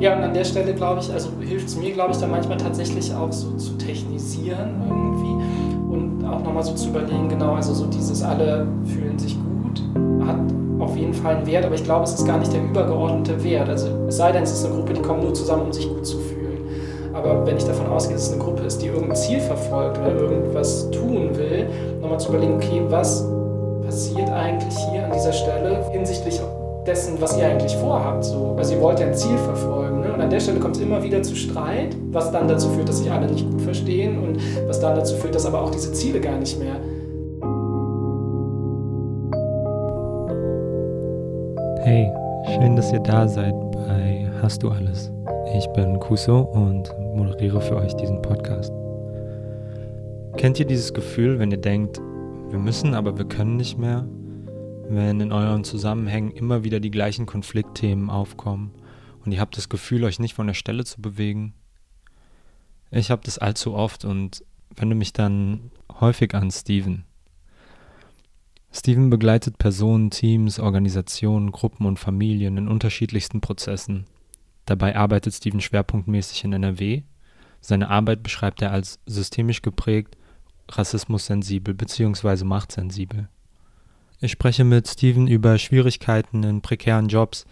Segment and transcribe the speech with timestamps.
[0.00, 2.58] Ja, und an der Stelle, glaube ich, also hilft es mir, glaube ich, dann manchmal
[2.58, 7.86] tatsächlich auch so zu technisieren irgendwie und auch nochmal so zu überlegen, genau, also so
[7.86, 9.82] dieses alle fühlen sich gut,
[10.26, 10.36] hat
[10.78, 13.68] auf jeden Fall einen Wert, aber ich glaube, es ist gar nicht der übergeordnete Wert.
[13.68, 16.06] Also es sei denn, es ist eine Gruppe, die kommt nur zusammen, um sich gut
[16.06, 16.58] zu fühlen.
[17.14, 20.14] Aber wenn ich davon ausgehe, dass es eine Gruppe ist, die irgendein Ziel verfolgt oder
[20.14, 21.66] irgendwas tun will,
[22.02, 23.26] nochmal zu überlegen, okay, was
[23.82, 26.38] passiert eigentlich hier an dieser Stelle hinsichtlich
[26.86, 28.24] dessen, was ihr eigentlich vorhabt.
[28.24, 28.54] So.
[28.58, 29.75] Also ihr wollt ja ein Ziel verfolgen.
[30.16, 33.00] Und an der Stelle kommt es immer wieder zu Streit, was dann dazu führt, dass
[33.00, 36.20] sich alle nicht gut verstehen und was dann dazu führt, dass aber auch diese Ziele
[36.22, 36.80] gar nicht mehr
[41.82, 42.10] Hey,
[42.46, 45.12] schön, dass ihr da seid bei Hast du alles?
[45.54, 48.72] Ich bin Kuso und moderiere für euch diesen Podcast.
[50.38, 52.00] Kennt ihr dieses Gefühl, wenn ihr denkt,
[52.48, 54.06] wir müssen, aber wir können nicht mehr?
[54.88, 58.72] Wenn in euren Zusammenhängen immer wieder die gleichen Konfliktthemen aufkommen
[59.26, 61.52] und ihr habt das Gefühl, euch nicht von der Stelle zu bewegen?
[62.90, 65.70] Ich habe das allzu oft und wende mich dann
[66.00, 67.04] häufig an Steven.
[68.72, 74.04] Steven begleitet Personen, Teams, Organisationen, Gruppen und Familien in unterschiedlichsten Prozessen.
[74.66, 77.02] Dabei arbeitet Steven schwerpunktmäßig in NRW.
[77.60, 80.16] Seine Arbeit beschreibt er als systemisch geprägt,
[80.68, 82.44] rassismussensibel bzw.
[82.44, 83.28] machtsensibel.
[84.20, 87.46] Ich spreche mit Steven über Schwierigkeiten in prekären Jobs,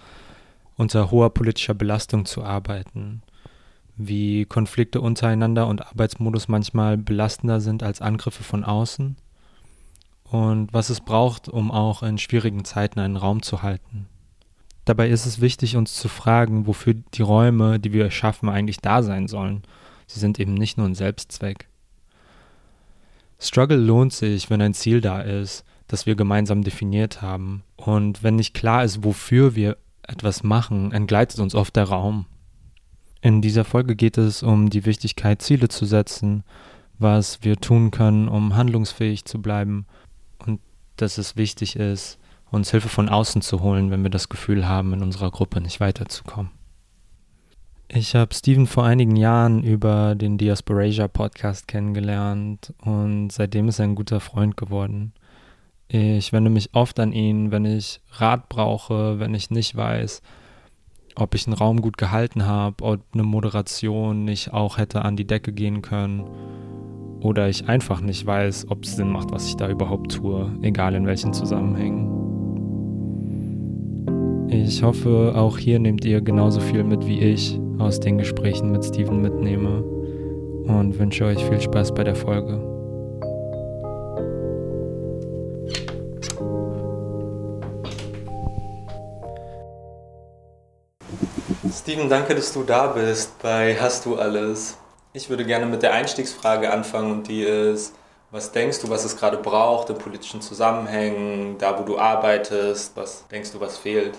[0.76, 3.22] unter hoher politischer Belastung zu arbeiten,
[3.96, 9.16] wie Konflikte untereinander und Arbeitsmodus manchmal belastender sind als Angriffe von außen
[10.24, 14.06] und was es braucht, um auch in schwierigen Zeiten einen Raum zu halten.
[14.84, 19.02] Dabei ist es wichtig, uns zu fragen, wofür die Räume, die wir schaffen, eigentlich da
[19.02, 19.62] sein sollen.
[20.06, 21.68] Sie sind eben nicht nur ein Selbstzweck.
[23.38, 27.62] Struggle lohnt sich, wenn ein Ziel da ist, das wir gemeinsam definiert haben.
[27.76, 29.76] Und wenn nicht klar ist, wofür wir
[30.08, 32.26] etwas machen, entgleitet uns oft der Raum.
[33.20, 36.44] In dieser Folge geht es um die Wichtigkeit, Ziele zu setzen,
[36.98, 39.86] was wir tun können, um handlungsfähig zu bleiben
[40.46, 40.60] und
[40.96, 42.18] dass es wichtig ist,
[42.50, 45.80] uns Hilfe von außen zu holen, wenn wir das Gefühl haben, in unserer Gruppe nicht
[45.80, 46.52] weiterzukommen.
[47.88, 53.84] Ich habe Steven vor einigen Jahren über den Diasporasia Podcast kennengelernt und seitdem ist er
[53.84, 55.12] ein guter Freund geworden.
[55.96, 60.22] Ich wende mich oft an ihn, wenn ich Rat brauche, wenn ich nicht weiß,
[61.14, 65.24] ob ich einen Raum gut gehalten habe, ob eine Moderation nicht auch hätte an die
[65.24, 66.24] Decke gehen können
[67.20, 70.96] oder ich einfach nicht weiß, ob es Sinn macht, was ich da überhaupt tue, egal
[70.96, 72.10] in welchen Zusammenhängen.
[74.48, 78.84] Ich hoffe, auch hier nehmt ihr genauso viel mit wie ich aus den Gesprächen mit
[78.84, 79.84] Steven mitnehme
[80.64, 82.73] und wünsche euch viel Spaß bei der Folge.
[91.72, 94.76] Steven, danke, dass du da bist bei Hast du alles?
[95.14, 97.94] Ich würde gerne mit der Einstiegsfrage anfangen und die ist,
[98.30, 102.94] was denkst du, was es gerade braucht in politischen Zusammenhängen, da wo du arbeitest?
[102.96, 104.18] Was denkst du, was fehlt?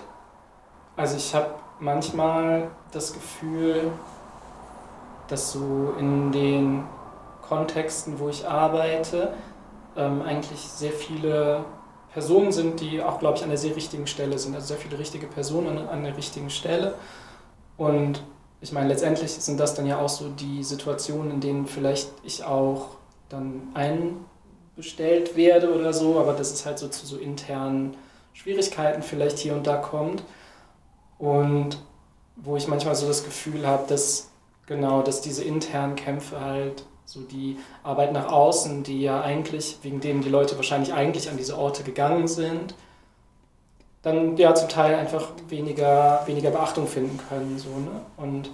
[0.98, 3.92] Also ich habe manchmal das Gefühl,
[5.28, 6.84] dass so in den
[7.48, 9.34] Kontexten, wo ich arbeite,
[9.96, 11.64] ähm, eigentlich sehr viele
[12.12, 14.56] Personen sind, die auch, glaube ich, an der sehr richtigen Stelle sind.
[14.56, 16.96] Also sehr viele richtige Personen an, an der richtigen Stelle.
[17.78, 18.24] Und
[18.62, 22.44] ich meine, letztendlich sind das dann ja auch so die Situationen, in denen vielleicht ich
[22.44, 22.98] auch
[23.30, 27.96] dann einbestellt werde oder so, aber das ist halt so zu so internen
[28.34, 30.24] Schwierigkeiten vielleicht hier und da kommt.
[31.18, 31.78] Und
[32.36, 34.30] wo ich manchmal so das Gefühl habe, dass
[34.66, 40.02] genau, dass diese internen Kämpfe halt so die Arbeit nach außen, die ja eigentlich, wegen
[40.02, 42.74] denen die Leute wahrscheinlich eigentlich an diese Orte gegangen sind,
[44.06, 47.58] dann ja zum Teil einfach weniger, weniger Beachtung finden können.
[47.58, 48.02] So, ne?
[48.18, 48.52] Und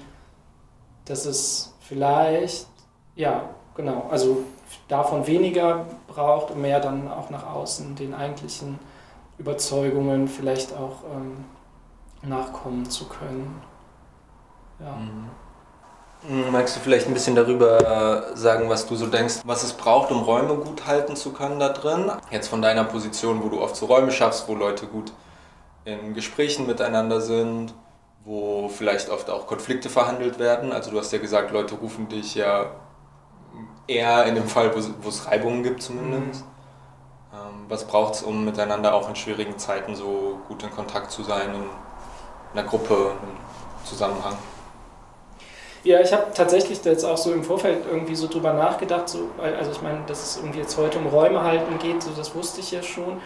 [1.05, 2.67] dass es vielleicht,
[3.15, 3.43] ja,
[3.75, 4.45] genau, also
[4.87, 8.79] davon weniger braucht und mehr dann auch nach außen den eigentlichen
[9.37, 11.43] Überzeugungen vielleicht auch ähm,
[12.21, 13.61] nachkommen zu können.
[14.79, 14.95] Ja.
[16.29, 16.51] Mhm.
[16.51, 20.11] Magst du vielleicht ein bisschen darüber äh, sagen, was du so denkst, was es braucht,
[20.11, 22.09] um Räume gut halten zu können da drin?
[22.29, 25.11] Jetzt von deiner Position, wo du oft so Räume schaffst, wo Leute gut
[25.85, 27.73] in Gesprächen miteinander sind,
[28.23, 30.71] wo vielleicht oft auch Konflikte verhandelt werden.
[30.71, 32.71] Also du hast ja gesagt, Leute rufen dich ja
[33.87, 36.41] eher in dem Fall, wo es Reibungen gibt zumindest.
[36.41, 36.51] Mhm.
[37.33, 41.23] Ähm, was braucht es, um miteinander auch in schwierigen Zeiten so gut in Kontakt zu
[41.23, 41.63] sein, in
[42.53, 44.37] einer Gruppe, im Zusammenhang?
[45.83, 49.71] Ja, ich habe tatsächlich jetzt auch so im Vorfeld irgendwie so drüber nachgedacht, so, also
[49.71, 52.71] ich meine, dass es irgendwie jetzt heute um Räume halten geht, so das wusste ich
[52.71, 53.19] ja schon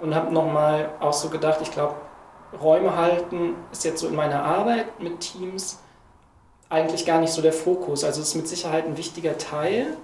[0.00, 1.94] und habe nochmal auch so gedacht, ich glaube,
[2.60, 5.80] Räume halten ist jetzt so in meiner Arbeit mit Teams
[6.68, 8.04] eigentlich gar nicht so der Fokus.
[8.04, 9.96] Also es ist mit Sicherheit ein wichtiger Teil,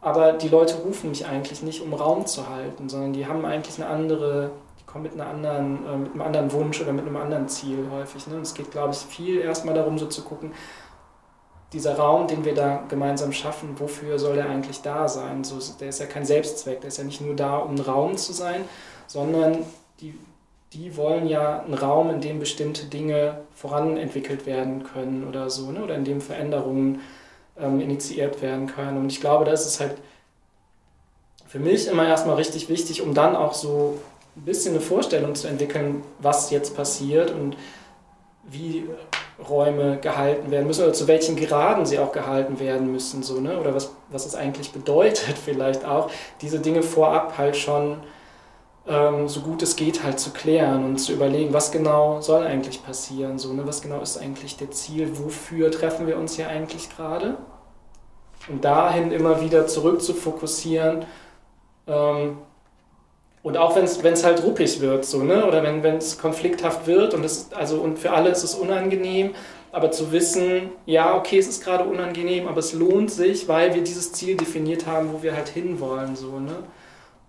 [0.00, 3.78] aber die Leute rufen mich eigentlich nicht, um Raum zu halten, sondern die haben eigentlich
[3.78, 7.16] eine andere, die kommen mit, einer anderen, äh, mit einem anderen Wunsch oder mit einem
[7.16, 8.26] anderen Ziel häufig.
[8.26, 8.36] Ne?
[8.36, 10.52] Und es geht, glaube ich, viel erstmal darum, so zu gucken,
[11.72, 15.44] dieser Raum, den wir da gemeinsam schaffen, wofür soll der eigentlich da sein?
[15.44, 18.32] So, der ist ja kein Selbstzweck, der ist ja nicht nur da, um Raum zu
[18.32, 18.64] sein,
[19.10, 19.64] sondern
[20.00, 20.14] die,
[20.72, 25.82] die wollen ja einen Raum, in dem bestimmte Dinge voranentwickelt werden können oder so, ne?
[25.82, 27.00] oder in dem Veränderungen
[27.58, 28.98] ähm, initiiert werden können.
[28.98, 29.96] Und ich glaube, das ist halt
[31.48, 33.98] für mich immer erstmal richtig wichtig, um dann auch so
[34.36, 37.56] ein bisschen eine Vorstellung zu entwickeln, was jetzt passiert und
[38.44, 38.88] wie
[39.48, 43.58] Räume gehalten werden müssen oder zu welchen Graden sie auch gehalten werden müssen, so, ne?
[43.58, 47.96] oder was, was es eigentlich bedeutet vielleicht auch, diese Dinge vorab halt schon
[48.86, 52.84] ähm, so gut es geht halt zu klären und zu überlegen, was genau soll eigentlich
[52.84, 53.66] passieren, so, ne?
[53.66, 57.36] was genau ist eigentlich der Ziel, wofür treffen wir uns hier eigentlich gerade
[58.48, 61.04] und dahin immer wieder zurück zu fokussieren,
[61.86, 62.38] ähm,
[63.42, 65.46] und auch wenn es halt ruppig wird, so, ne?
[65.46, 69.34] oder wenn es konflikthaft wird und, das, also, und für alle ist es unangenehm,
[69.72, 73.82] aber zu wissen, ja, okay, es ist gerade unangenehm, aber es lohnt sich, weil wir
[73.82, 76.16] dieses Ziel definiert haben, wo wir halt hinwollen.
[76.16, 76.56] So, ne?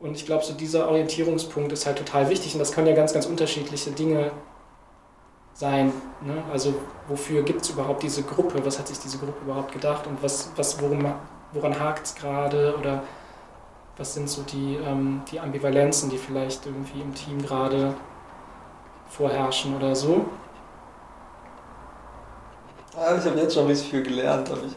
[0.01, 3.13] Und ich glaube, so dieser Orientierungspunkt ist halt total wichtig und das können ja ganz,
[3.13, 4.31] ganz unterschiedliche Dinge
[5.53, 5.93] sein.
[6.21, 6.43] Ne?
[6.51, 6.73] Also
[7.07, 8.65] wofür gibt es überhaupt diese Gruppe?
[8.65, 11.05] Was hat sich diese Gruppe überhaupt gedacht und was, was, worum,
[11.53, 12.75] woran hakt es gerade?
[12.79, 13.03] Oder
[13.95, 17.93] was sind so die, ähm, die Ambivalenzen, die vielleicht irgendwie im Team gerade
[19.07, 20.25] vorherrschen oder so.
[22.97, 24.75] Ah, ich habe jetzt schon richtig viel gelernt, habe ich.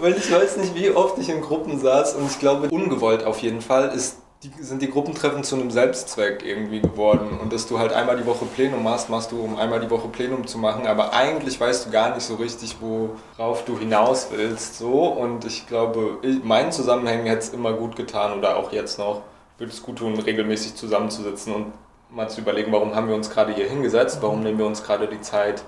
[0.00, 3.40] Weil ich weiß nicht, wie oft ich in Gruppen saß und ich glaube, ungewollt auf
[3.40, 7.38] jeden Fall ist die, sind die Gruppentreffen zu einem Selbstzweck irgendwie geworden.
[7.40, 10.08] Und dass du halt einmal die Woche Plenum machst, machst du, um einmal die Woche
[10.08, 10.86] Plenum zu machen.
[10.86, 14.78] Aber eigentlich weißt du gar nicht so richtig, worauf du hinaus willst.
[14.78, 15.06] So.
[15.06, 19.22] Und ich glaube, meinen Zusammenhängen hätte es immer gut getan oder auch jetzt noch,
[19.58, 21.72] würde es gut tun, regelmäßig zusammenzusitzen und
[22.10, 25.08] mal zu überlegen, warum haben wir uns gerade hier hingesetzt, warum nehmen wir uns gerade
[25.08, 25.62] die Zeit,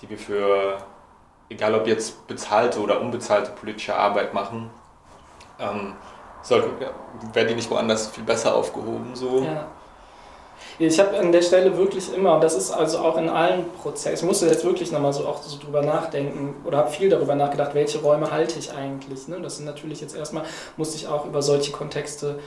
[0.00, 0.78] die wir für,
[1.48, 4.70] egal ob jetzt bezahlte oder unbezahlte politische Arbeit machen.
[5.58, 5.94] Ähm,
[6.42, 6.70] sollten,
[7.32, 9.14] wäre die nicht woanders viel besser aufgehoben.
[9.14, 9.42] So.
[9.42, 9.66] Ja.
[10.78, 14.14] Ich habe an der Stelle wirklich immer, und das ist also auch in allen Prozessen,
[14.14, 17.74] ich musste jetzt wirklich nochmal so auch so drüber nachdenken oder habe viel darüber nachgedacht,
[17.74, 19.28] welche Räume halte ich eigentlich.
[19.28, 19.40] Ne?
[19.40, 20.44] Das sind natürlich jetzt erstmal,
[20.76, 22.38] musste ich auch über solche Kontexte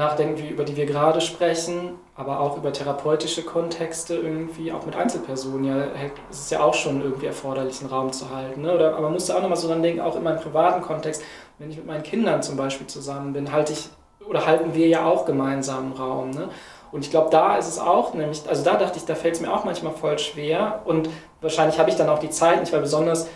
[0.00, 5.64] nachdenken, über die wir gerade sprechen, aber auch über therapeutische Kontexte irgendwie, auch mit Einzelpersonen.
[5.64, 5.84] Ja,
[6.30, 8.62] es ist ja auch schon irgendwie erforderlich, einen Raum zu halten.
[8.62, 8.74] Ne?
[8.74, 11.22] Oder, aber man musste auch nochmal so dran denken, auch in meinem privaten Kontext,
[11.58, 13.88] wenn ich mit meinen Kindern zum Beispiel zusammen bin, halte ich
[14.28, 16.30] oder halten wir ja auch gemeinsam einen Raum.
[16.30, 16.48] Ne?
[16.92, 19.40] Und ich glaube, da ist es auch nämlich, also da dachte ich, da fällt es
[19.40, 21.08] mir auch manchmal voll schwer und
[21.40, 23.28] wahrscheinlich habe ich dann auch die Zeit nicht, weil besonders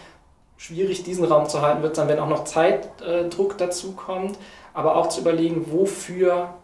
[0.57, 4.39] schwierig diesen Raum zu halten wird, dann wenn auch noch Zeitdruck dazu kommt
[4.75, 6.55] aber auch zu überlegen, wofür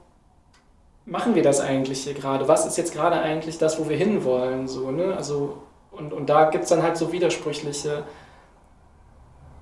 [1.06, 2.48] machen wir das eigentlich hier gerade?
[2.48, 4.68] Was ist jetzt gerade eigentlich das, wo wir hinwollen?
[4.68, 5.14] So, ne?
[5.16, 5.58] also,
[5.92, 8.02] und, und da gibt es dann halt so widersprüchliche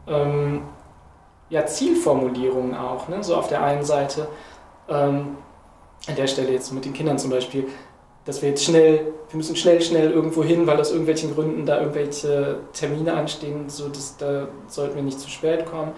[0.08, 0.62] ähm,
[1.50, 3.08] ja, Zielformulierungen auch.
[3.08, 3.22] Ne?
[3.22, 4.28] So auf der einen Seite,
[4.88, 5.36] ähm,
[6.06, 7.66] an der Stelle jetzt mit den Kindern zum Beispiel,
[8.24, 11.80] dass wir jetzt schnell, wir müssen schnell, schnell irgendwo hin, weil aus irgendwelchen Gründen da
[11.80, 15.92] irgendwelche Termine anstehen, so dass, da sollten wir nicht zu spät kommen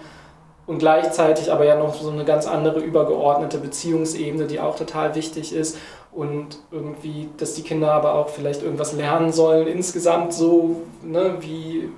[0.67, 5.53] und gleichzeitig aber ja noch so eine ganz andere übergeordnete Beziehungsebene, die auch total wichtig
[5.53, 5.77] ist
[6.11, 11.89] und irgendwie, dass die Kinder aber auch vielleicht irgendwas lernen sollen insgesamt so, ne, wie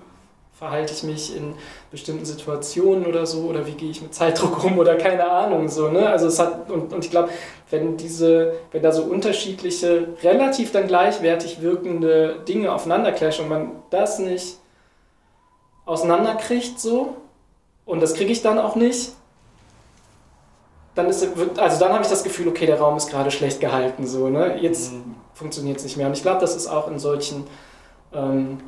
[0.64, 1.56] verhalte ich mich in
[1.92, 5.90] bestimmten Situationen oder so oder wie gehe ich mit Zeitdruck um oder keine Ahnung so,
[5.90, 6.08] ne?
[6.08, 7.30] Also es hat und, und ich glaube,
[7.70, 13.72] wenn diese wenn da so unterschiedliche relativ dann gleichwertig wirkende Dinge aufeinander clashen und man
[13.90, 14.58] das nicht
[15.86, 17.18] auseinanderkriegt so,
[17.86, 19.12] und das kriege ich dann auch nicht,
[20.96, 24.06] dann ist also dann habe ich das Gefühl, okay, der Raum ist gerade schlecht gehalten,
[24.06, 24.58] so, ne?
[24.62, 25.16] Jetzt mhm.
[25.34, 26.08] funktioniert es nicht mehr.
[26.08, 27.46] Und ich glaube, das ist auch in solchen
[28.14, 28.60] ähm,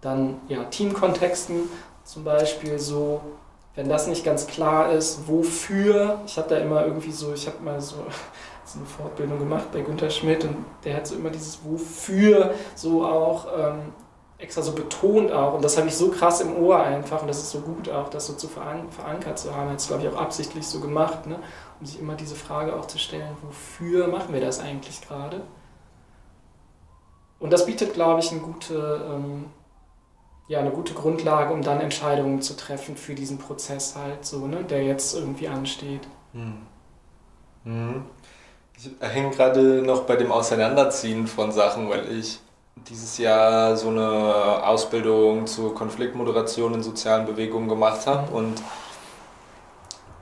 [0.00, 1.68] dann ja, Teamkontexten
[2.04, 3.20] zum Beispiel so,
[3.74, 7.62] wenn das nicht ganz klar ist, wofür, ich habe da immer irgendwie so, ich habe
[7.62, 7.96] mal so,
[8.64, 13.04] so eine Fortbildung gemacht bei Günter Schmidt und der hat so immer dieses Wofür so
[13.04, 13.92] auch ähm,
[14.40, 15.54] extra so betont auch.
[15.54, 17.22] Und das habe ich so krass im Ohr einfach.
[17.22, 19.74] Und das ist so gut auch, das so zu verankert zu haben.
[19.74, 21.38] Es, glaube ich, auch absichtlich so gemacht, ne?
[21.78, 25.42] um sich immer diese Frage auch zu stellen, wofür machen wir das eigentlich gerade?
[27.38, 29.46] Und das bietet, glaube ich, eine gute, ähm,
[30.48, 34.64] ja, eine gute Grundlage, um dann Entscheidungen zu treffen für diesen Prozess halt so, ne?
[34.64, 36.06] der jetzt irgendwie ansteht.
[36.32, 36.58] Hm.
[37.64, 38.04] Hm.
[38.76, 42.40] Ich hänge gerade noch bei dem Auseinanderziehen von Sachen, weil ich
[42.88, 48.60] dieses Jahr so eine Ausbildung zur Konfliktmoderation in sozialen Bewegungen gemacht habe und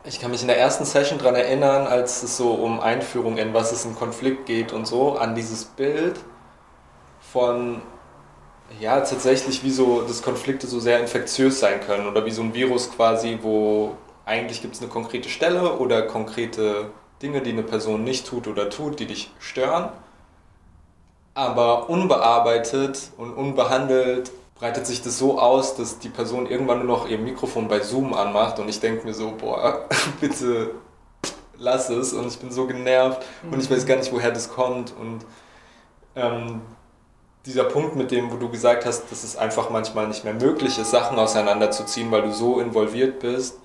[0.04, 3.52] ich kann mich in der ersten Session daran erinnern, als es so um Einführung in
[3.52, 6.18] was es ein Konflikt geht und so, an dieses Bild
[7.20, 7.82] von,
[8.80, 12.54] ja, tatsächlich wie so, dass Konflikte so sehr infektiös sein können oder wie so ein
[12.54, 16.90] Virus quasi, wo eigentlich gibt es eine konkrete Stelle oder konkrete
[17.20, 19.90] Dinge, die eine Person nicht tut oder tut, die dich stören.
[21.38, 27.08] Aber unbearbeitet und unbehandelt breitet sich das so aus, dass die Person irgendwann nur noch
[27.08, 29.86] ihr Mikrofon bei Zoom anmacht und ich denke mir so, boah,
[30.20, 30.72] bitte
[31.56, 34.92] lass es und ich bin so genervt und ich weiß gar nicht, woher das kommt
[35.00, 35.20] und
[36.16, 36.60] ähm,
[37.46, 40.76] dieser Punkt mit dem, wo du gesagt hast, dass es einfach manchmal nicht mehr möglich
[40.76, 43.60] ist, Sachen auseinanderzuziehen, weil du so involviert bist,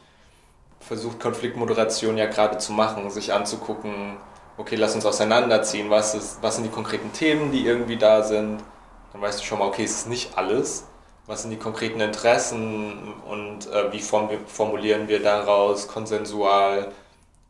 [0.80, 4.18] versucht Konfliktmoderation ja gerade zu machen, sich anzugucken,
[4.58, 8.64] okay, lass uns auseinanderziehen, was, ist, was sind die konkreten Themen, die irgendwie da sind.
[9.12, 10.88] Dann weißt du schon mal, okay, es ist nicht alles.
[11.26, 16.92] Was sind die konkreten Interessen und äh, wie formulieren wir daraus konsensual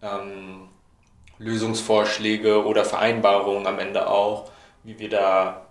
[0.01, 0.69] ähm,
[1.39, 4.51] Lösungsvorschläge oder Vereinbarungen am Ende auch,
[4.83, 5.65] wie wir da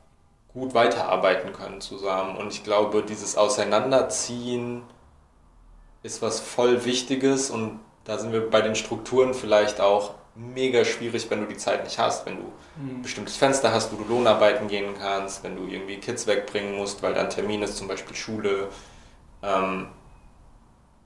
[0.53, 2.37] gut weiterarbeiten können zusammen.
[2.37, 4.83] Und ich glaube, dieses Auseinanderziehen
[6.03, 11.31] ist was voll Wichtiges und da sind wir bei den Strukturen vielleicht auch mega schwierig,
[11.31, 12.43] wenn du die Zeit nicht hast, wenn du
[12.77, 12.99] mhm.
[12.99, 17.03] ein bestimmtes Fenster hast, wo du Lohnarbeiten gehen kannst, wenn du irgendwie Kids wegbringen musst,
[17.03, 18.69] weil dann Termin ist, zum Beispiel Schule.
[19.43, 19.89] Ähm,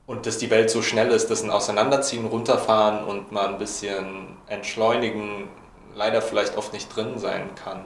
[0.06, 4.36] und dass die Welt so schnell ist, dass ein Auseinanderziehen, runterfahren und mal ein bisschen
[4.46, 5.48] entschleunigen
[5.96, 7.84] leider vielleicht oft nicht drin sein kann.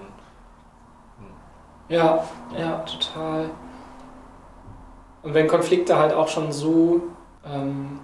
[1.88, 2.24] Ja,
[2.56, 3.50] ja, total.
[5.22, 7.02] Und wenn Konflikte halt auch schon so,
[7.44, 8.00] ähm,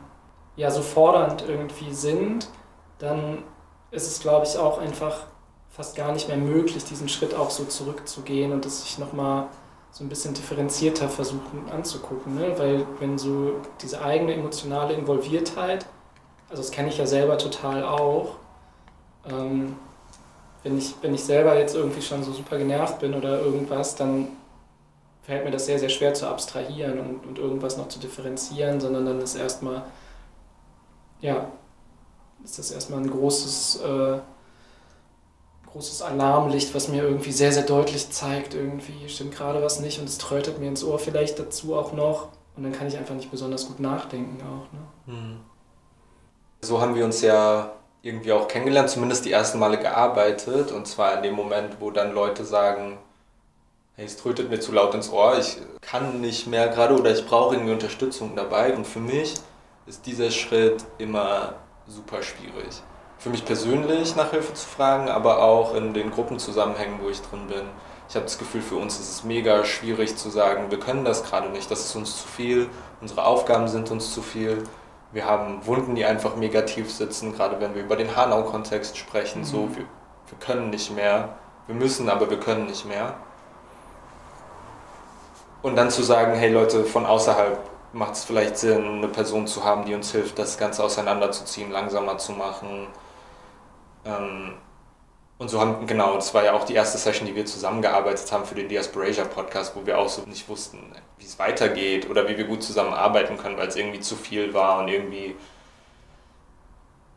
[0.56, 2.48] ja, so fordernd irgendwie sind,
[2.98, 3.42] dann
[3.90, 5.26] ist es, glaube ich, auch einfach
[5.70, 9.48] fast gar nicht mehr möglich, diesen Schritt auch so zurückzugehen und das sich nochmal
[9.90, 12.34] so ein bisschen differenzierter versuchen anzugucken.
[12.34, 12.54] Ne?
[12.56, 15.86] Weil wenn so diese eigene emotionale Involviertheit,
[16.48, 18.36] also das kenne ich ja selber total auch,
[19.28, 19.76] ähm,
[20.62, 24.28] wenn ich, wenn ich selber jetzt irgendwie schon so super genervt bin oder irgendwas, dann
[25.22, 29.06] fällt mir das sehr, sehr schwer zu abstrahieren und, und irgendwas noch zu differenzieren, sondern
[29.06, 29.82] dann ist erstmal,
[31.20, 31.48] ja,
[32.46, 34.18] ist das erstmal ein großes, äh,
[35.72, 40.08] großes Alarmlicht, was mir irgendwie sehr, sehr deutlich zeigt, irgendwie stimmt gerade was nicht und
[40.08, 43.32] es trötet mir ins Ohr vielleicht dazu auch noch und dann kann ich einfach nicht
[43.32, 44.72] besonders gut nachdenken auch.
[44.72, 45.14] Ne?
[45.14, 45.40] Hm.
[46.62, 47.72] So haben wir uns ja
[48.02, 50.70] irgendwie auch kennengelernt, zumindest die ersten Male gearbeitet.
[50.70, 52.98] Und zwar in dem Moment, wo dann Leute sagen,
[53.96, 57.26] hey, es trötet mir zu laut ins Ohr, ich kann nicht mehr gerade oder ich
[57.26, 58.74] brauche irgendwie Unterstützung dabei.
[58.74, 59.34] Und für mich
[59.86, 61.54] ist dieser Schritt immer
[61.88, 62.82] super schwierig.
[63.18, 67.46] Für mich persönlich nach Hilfe zu fragen, aber auch in den Gruppenzusammenhängen, wo ich drin
[67.48, 67.68] bin.
[68.08, 71.24] Ich habe das Gefühl, für uns ist es mega schwierig zu sagen, wir können das
[71.24, 72.68] gerade nicht, das ist uns zu viel,
[73.00, 74.62] unsere Aufgaben sind uns zu viel
[75.16, 79.40] wir haben Wunden, die einfach negativ sitzen, gerade wenn wir über den Hanau-Kontext sprechen.
[79.40, 79.44] Mhm.
[79.44, 81.30] So, wir, wir können nicht mehr.
[81.66, 83.14] Wir müssen, aber wir können nicht mehr.
[85.62, 87.58] Und dann zu sagen, hey Leute, von außerhalb
[87.92, 92.18] macht es vielleicht Sinn, eine Person zu haben, die uns hilft, das Ganze auseinanderzuziehen, langsamer
[92.18, 92.88] zu machen.
[94.04, 94.54] Ähm,
[95.38, 98.46] und so haben, genau, das war ja auch die erste Session, die wir zusammengearbeitet haben
[98.46, 100.78] für den Diasporasia Podcast, wo wir auch so nicht wussten,
[101.18, 104.78] wie es weitergeht oder wie wir gut zusammenarbeiten können, weil es irgendwie zu viel war
[104.78, 105.36] und irgendwie,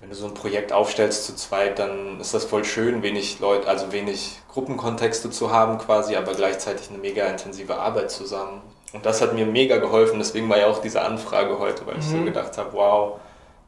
[0.02, 3.70] wenn du so ein Projekt aufstellst zu zweit, dann ist das voll schön, wenig Leute,
[3.70, 8.62] also wenig Gruppenkontexte zu haben quasi, aber gleichzeitig eine mega intensive Arbeit zusammen.
[8.93, 12.05] Und das hat mir mega geholfen, deswegen war ja auch diese Anfrage heute, weil ich
[12.05, 12.25] so mhm.
[12.25, 13.19] gedacht habe, wow,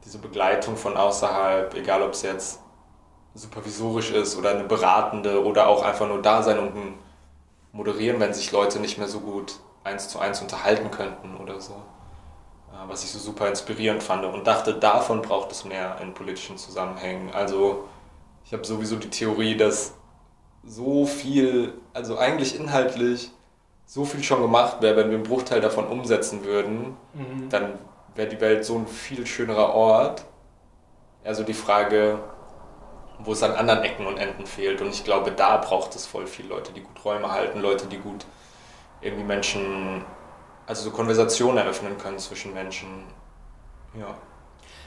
[0.04, 2.60] diese Begleitung von außerhalb, egal ob es jetzt
[3.34, 6.72] supervisorisch ist oder eine beratende oder auch einfach nur da sein und
[7.72, 11.74] moderieren, wenn sich Leute nicht mehr so gut eins zu eins unterhalten könnten oder so.
[12.72, 16.58] Äh, was ich so super inspirierend fand und dachte, davon braucht es mehr in politischen
[16.58, 17.32] Zusammenhängen.
[17.32, 17.88] Also
[18.44, 19.94] ich habe sowieso die Theorie, dass
[20.64, 23.30] so viel, also eigentlich inhaltlich
[23.86, 27.48] so viel schon gemacht wäre, wenn wir einen Bruchteil davon umsetzen würden, mhm.
[27.50, 27.78] dann
[28.14, 30.24] wäre die Welt so ein viel schönerer Ort.
[31.24, 32.18] Also die Frage,
[33.20, 34.80] wo es an anderen Ecken und Enden fehlt.
[34.80, 37.98] Und ich glaube, da braucht es voll viele Leute, die gut Räume halten, Leute, die
[37.98, 38.24] gut
[39.00, 40.04] irgendwie Menschen,
[40.66, 43.04] also so Konversationen eröffnen können zwischen Menschen.
[43.98, 44.14] Ja.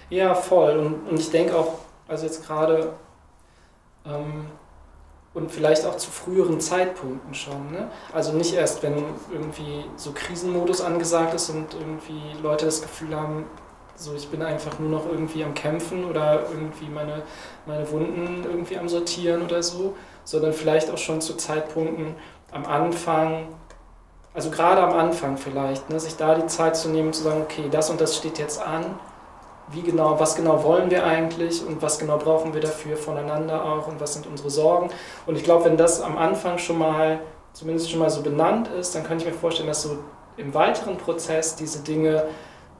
[0.10, 0.78] Ja, voll.
[0.78, 2.94] Und, und ich denke auch, also jetzt gerade
[4.06, 4.48] ähm,
[5.36, 7.72] und vielleicht auch zu früheren Zeitpunkten schon.
[7.72, 7.90] Ne?
[8.14, 13.46] Also nicht erst, wenn irgendwie so Krisenmodus angesagt ist und irgendwie Leute das Gefühl haben,
[13.96, 17.22] so ich bin einfach nur noch irgendwie am Kämpfen oder irgendwie meine,
[17.66, 22.16] meine Wunden irgendwie am Sortieren oder so, sondern vielleicht auch schon zu Zeitpunkten
[22.52, 23.50] am Anfang,
[24.34, 27.66] also gerade am Anfang vielleicht, ne, sich da die Zeit zu nehmen, zu sagen, okay,
[27.70, 29.00] das und das steht jetzt an,
[29.72, 33.88] wie genau, was genau wollen wir eigentlich und was genau brauchen wir dafür voneinander auch
[33.88, 34.90] und was sind unsere Sorgen.
[35.26, 37.20] Und ich glaube, wenn das am Anfang schon mal,
[37.54, 39.98] zumindest schon mal so benannt ist, dann kann ich mir vorstellen, dass so
[40.38, 42.26] im weiteren Prozess diese Dinge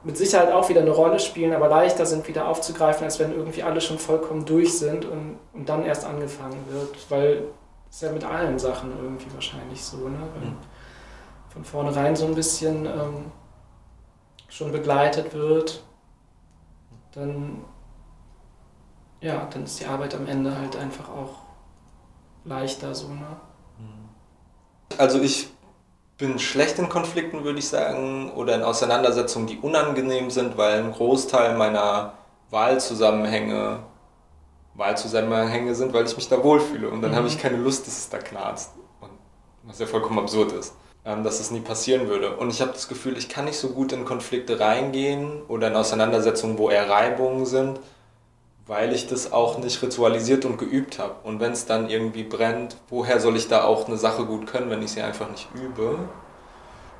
[0.04, 3.64] mit Sicherheit auch wieder eine Rolle spielen, aber leichter sind wieder aufzugreifen, als wenn irgendwie
[3.64, 7.10] alle schon vollkommen durch sind und, und dann erst angefangen wird.
[7.10, 7.42] Weil
[7.90, 10.18] es ja mit allen Sachen irgendwie wahrscheinlich so, ne?
[10.38, 10.56] Wenn mhm.
[11.48, 13.32] von vornherein so ein bisschen ähm,
[14.48, 15.82] schon begleitet wird,
[17.16, 17.64] dann,
[19.20, 21.38] ja, dann ist die Arbeit am Ende halt einfach auch
[22.44, 23.36] leichter so, ne?
[24.98, 25.48] Also ich
[26.18, 30.92] bin schlecht in Konflikten, würde ich sagen, oder in Auseinandersetzungen, die unangenehm sind, weil ein
[30.92, 32.14] Großteil meiner
[32.50, 33.80] Wahlzusammenhänge
[34.74, 36.90] Wahlzusammenhänge sind, weil ich mich da wohlfühle.
[36.90, 37.16] Und dann mhm.
[37.16, 38.72] habe ich keine Lust, dass es da knarzt.
[39.00, 39.10] Und
[39.64, 40.74] was ja vollkommen absurd ist,
[41.06, 42.36] dass es nie passieren würde.
[42.36, 45.76] Und ich habe das Gefühl, ich kann nicht so gut in Konflikte reingehen oder in
[45.76, 47.78] Auseinandersetzungen, wo eher Reibungen sind,
[48.66, 51.14] weil ich das auch nicht ritualisiert und geübt habe.
[51.22, 54.68] Und wenn es dann irgendwie brennt, woher soll ich da auch eine Sache gut können,
[54.68, 55.96] wenn ich sie einfach nicht übe?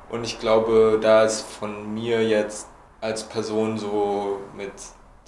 [0.09, 2.67] Und ich glaube, da ist von mir jetzt
[3.01, 4.71] als Person so mit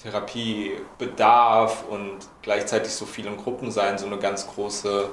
[0.01, 5.09] Therapiebedarf und gleichzeitig so viel in Gruppen sein, so eine ganz große,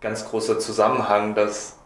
[0.00, 1.79] ganz großer Zusammenhang, dass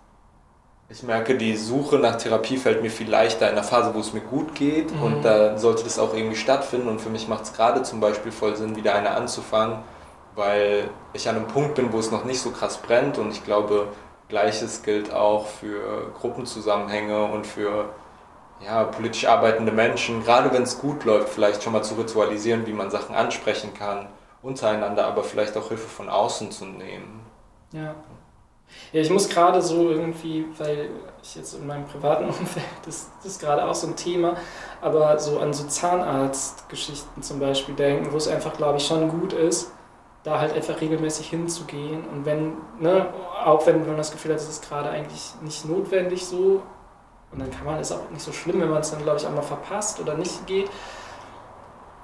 [0.89, 4.13] ich merke, die Suche nach Therapie fällt mir viel leichter in der Phase, wo es
[4.13, 5.03] mir gut geht mhm.
[5.03, 8.33] und da sollte das auch irgendwie stattfinden und für mich macht es gerade zum Beispiel
[8.33, 9.79] voll Sinn, wieder eine anzufangen,
[10.35, 13.45] weil ich an einem Punkt bin, wo es noch nicht so krass brennt und ich
[13.45, 13.89] glaube,
[14.29, 17.91] gleiches gilt auch für Gruppenzusammenhänge und für
[18.65, 22.73] ja, politisch arbeitende Menschen, gerade wenn es gut läuft, vielleicht schon mal zu ritualisieren, wie
[22.73, 24.07] man Sachen ansprechen kann,
[24.43, 27.21] untereinander, aber vielleicht auch Hilfe von außen zu nehmen.
[27.73, 27.95] Ja.
[28.93, 30.91] Ja, ich muss gerade so irgendwie, weil
[31.23, 34.37] ich jetzt in meinem privaten Umfeld, das, das ist gerade auch so ein Thema,
[34.81, 39.33] aber so an so Zahnarztgeschichten zum Beispiel denken, wo es einfach, glaube ich, schon gut
[39.33, 39.71] ist,
[40.23, 42.05] da halt einfach regelmäßig hinzugehen.
[42.09, 43.13] Und wenn, ne,
[43.45, 46.63] auch wenn man das Gefühl hat, es ist gerade eigentlich nicht notwendig so,
[47.35, 49.27] und dann kann man, ist auch nicht so schlimm, wenn man es dann, glaube ich,
[49.27, 50.71] einmal verpasst oder nicht geht.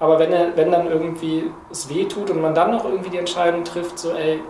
[0.01, 3.19] Aber wenn, er, wenn dann irgendwie es weh tut und man dann noch irgendwie die
[3.19, 4.41] Entscheidung trifft, so, ey,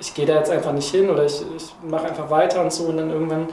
[0.00, 2.84] ich gehe da jetzt einfach nicht hin oder ich, ich mache einfach weiter und so
[2.84, 3.48] und dann irgendwann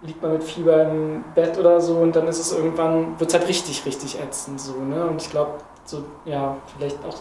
[0.00, 3.38] liegt man mit Fieber im Bett oder so und dann ist es irgendwann, wird es
[3.38, 5.04] halt richtig, richtig ätzend so, ne?
[5.04, 5.50] Und ich glaube,
[5.84, 7.14] so, ja, vielleicht auch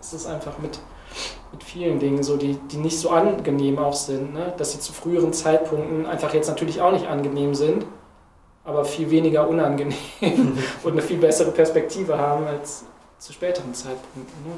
[0.00, 0.78] ist es einfach mit,
[1.52, 4.54] mit vielen Dingen so, die, die nicht so angenehm auch sind, ne?
[4.56, 7.84] Dass sie zu früheren Zeitpunkten einfach jetzt natürlich auch nicht angenehm sind,
[8.66, 9.94] aber viel weniger unangenehm
[10.82, 12.84] und eine viel bessere Perspektive haben als
[13.18, 14.44] zu späteren Zeitpunkten.
[14.44, 14.54] Ne?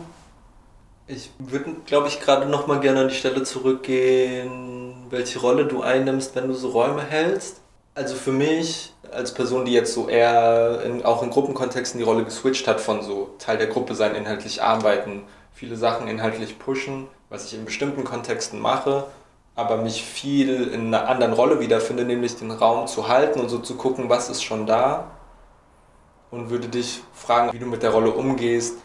[1.07, 5.83] Ich würde, glaube ich, gerade noch mal gerne an die Stelle zurückgehen, welche Rolle du
[5.83, 7.61] einnimmst, wenn du so Räume hältst.
[7.95, 12.25] Also für mich, als Person, die jetzt so eher in, auch in Gruppenkontexten die Rolle
[12.25, 17.47] geswitcht hat von so Teil der Gruppe sein, inhaltlich arbeiten, viele Sachen inhaltlich pushen, was
[17.47, 19.05] ich in bestimmten Kontexten mache,
[19.59, 23.59] aber mich viel in einer anderen Rolle wiederfinde, nämlich den Raum zu halten und so
[23.59, 25.11] zu gucken, was ist schon da
[26.31, 28.77] und würde dich fragen, wie du mit der Rolle umgehst,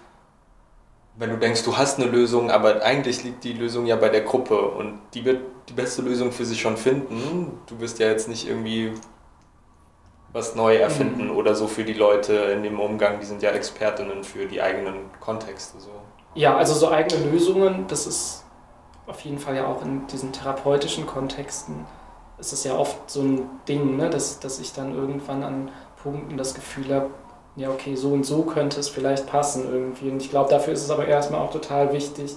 [1.15, 4.21] wenn du denkst, du hast eine Lösung, aber eigentlich liegt die Lösung ja bei der
[4.21, 7.59] Gruppe und die wird die beste Lösung für sich schon finden.
[7.67, 8.93] Du wirst ja jetzt nicht irgendwie
[10.31, 11.37] was neu erfinden mhm.
[11.37, 13.19] oder so für die Leute in dem Umgang.
[13.19, 15.79] Die sind ja Expertinnen für die eigenen Kontexte.
[15.79, 15.91] So.
[16.33, 18.42] Ja, also so eigene Lösungen, das ist
[19.07, 21.85] auf jeden Fall ja auch in diesen therapeutischen Kontexten,
[22.37, 24.09] ist es ja oft so ein Ding, ne?
[24.09, 27.09] dass, dass ich dann irgendwann an Punkten das Gefühl habe,
[27.55, 30.09] ja, okay, so und so könnte es vielleicht passen irgendwie.
[30.09, 32.35] Und ich glaube, dafür ist es aber erstmal auch total wichtig,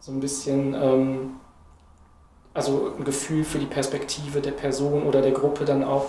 [0.00, 1.36] so ein bisschen, ähm,
[2.52, 6.06] also ein Gefühl für die Perspektive der Person oder der Gruppe dann auch,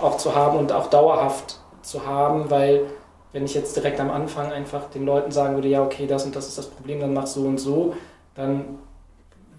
[0.00, 2.86] auch zu haben und auch dauerhaft zu haben, weil
[3.32, 6.34] wenn ich jetzt direkt am Anfang einfach den Leuten sagen würde, ja, okay, das und
[6.34, 7.94] das ist das Problem, dann mach so und so,
[8.34, 8.78] dann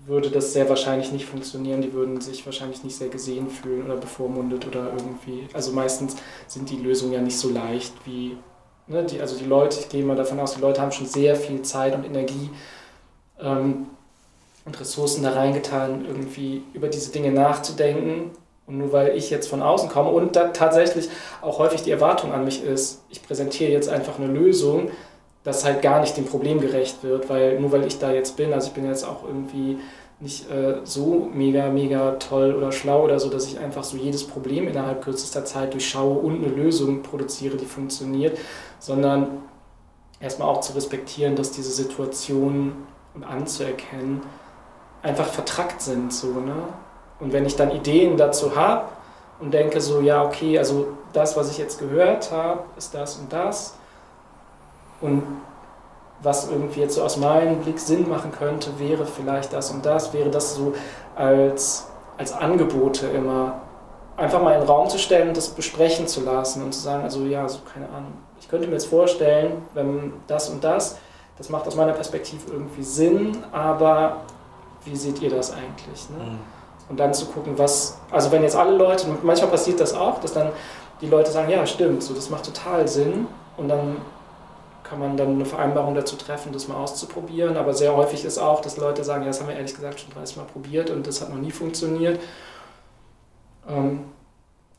[0.05, 1.81] würde das sehr wahrscheinlich nicht funktionieren.
[1.81, 5.47] Die würden sich wahrscheinlich nicht sehr gesehen fühlen oder bevormundet oder irgendwie.
[5.53, 6.15] Also meistens
[6.47, 8.37] sind die Lösungen ja nicht so leicht wie.
[8.87, 11.35] Ne, die, also die Leute, ich gehe mal davon aus, die Leute haben schon sehr
[11.35, 12.51] viel Zeit und Energie
[13.39, 13.87] ähm,
[14.63, 18.31] und Ressourcen da reingetan, irgendwie über diese Dinge nachzudenken.
[18.67, 21.09] Und nur weil ich jetzt von außen komme und da tatsächlich
[21.41, 24.89] auch häufig die Erwartung an mich ist, ich präsentiere jetzt einfach eine Lösung,
[25.45, 28.51] das halt gar nicht dem Problem gerecht wird, weil nur weil ich da jetzt bin,
[28.51, 29.77] also ich bin jetzt auch irgendwie
[30.19, 34.25] nicht äh, so mega, mega toll oder schlau oder so, dass ich einfach so jedes
[34.25, 38.38] Problem innerhalb kürzester Zeit durchschaue und eine Lösung produziere, die funktioniert,
[38.79, 39.43] sondern
[40.19, 44.23] erstmal auch zu respektieren, dass diese Situationen und anzuerkennen
[45.03, 46.12] einfach vertrackt sind.
[46.12, 46.55] So, ne?
[47.19, 48.86] Und wenn ich dann Ideen dazu habe
[49.39, 53.31] und denke so, ja, okay, also das, was ich jetzt gehört habe, ist das und
[53.31, 53.75] das.
[55.01, 55.23] Und
[56.21, 60.13] was irgendwie jetzt so aus meinem Blick Sinn machen könnte, wäre vielleicht das und das,
[60.13, 60.73] wäre das so
[61.15, 63.62] als, als Angebote immer
[64.17, 67.03] einfach mal in den Raum zu stellen und das besprechen zu lassen und zu sagen,
[67.03, 70.97] also ja, so keine Ahnung, ich könnte mir jetzt vorstellen, wenn das und das,
[71.38, 74.21] das macht aus meiner Perspektive irgendwie Sinn, aber
[74.86, 76.10] wie seht ihr das eigentlich?
[76.17, 76.23] Ne?
[76.23, 76.39] Mhm.
[76.88, 80.34] Und dann zu gucken, was, also wenn jetzt alle Leute, manchmal passiert das auch, dass
[80.34, 80.51] dann
[81.01, 83.27] die Leute sagen, ja, stimmt, so das macht total Sinn
[83.58, 83.97] und dann
[84.88, 87.58] kann man dann eine Vereinbarung dazu treffen, das mal auszuprobieren.
[87.58, 90.13] Aber sehr häufig ist auch, dass Leute sagen, ja, das haben wir ehrlich gesagt schon
[90.13, 92.19] 30 Mal probiert und das hat noch nie funktioniert.
[93.67, 94.06] Ähm,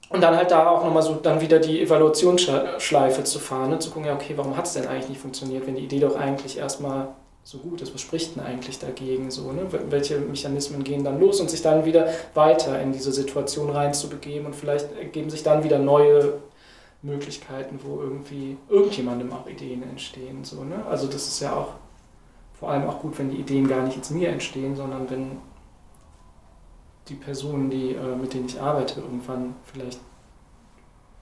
[0.08, 3.78] und dann halt da auch nochmal so dann wieder die Evaluationsschleife zu fahren, ne?
[3.80, 6.14] zu gucken, ja, okay, warum hat es denn eigentlich nicht funktioniert, wenn die Idee doch
[6.14, 7.08] eigentlich erstmal
[7.42, 9.66] so gut ist, was spricht denn eigentlich dagegen so, ne?
[9.88, 14.54] welche Mechanismen gehen dann los und sich dann wieder weiter in diese Situation reinzubegeben und
[14.54, 16.34] vielleicht ergeben sich dann wieder neue
[17.02, 20.44] Möglichkeiten, wo irgendwie irgendjemandem auch Ideen entstehen.
[20.44, 20.84] So, ne?
[20.86, 21.74] Also das ist ja auch
[22.58, 25.38] vor allem auch gut, wenn die Ideen gar nicht jetzt mir entstehen, sondern wenn
[27.08, 30.00] die Personen, die, äh, mit denen ich arbeite, irgendwann vielleicht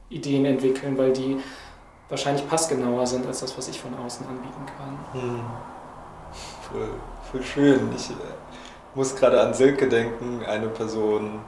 [0.09, 1.39] Ideen entwickeln, weil die
[2.09, 5.21] wahrscheinlich passgenauer sind als das, was ich von außen anbieten kann.
[5.21, 5.41] Hm.
[6.71, 6.89] Voll,
[7.31, 7.91] voll schön.
[7.97, 8.15] Ich äh,
[8.95, 11.41] muss gerade an Silke denken, eine Person,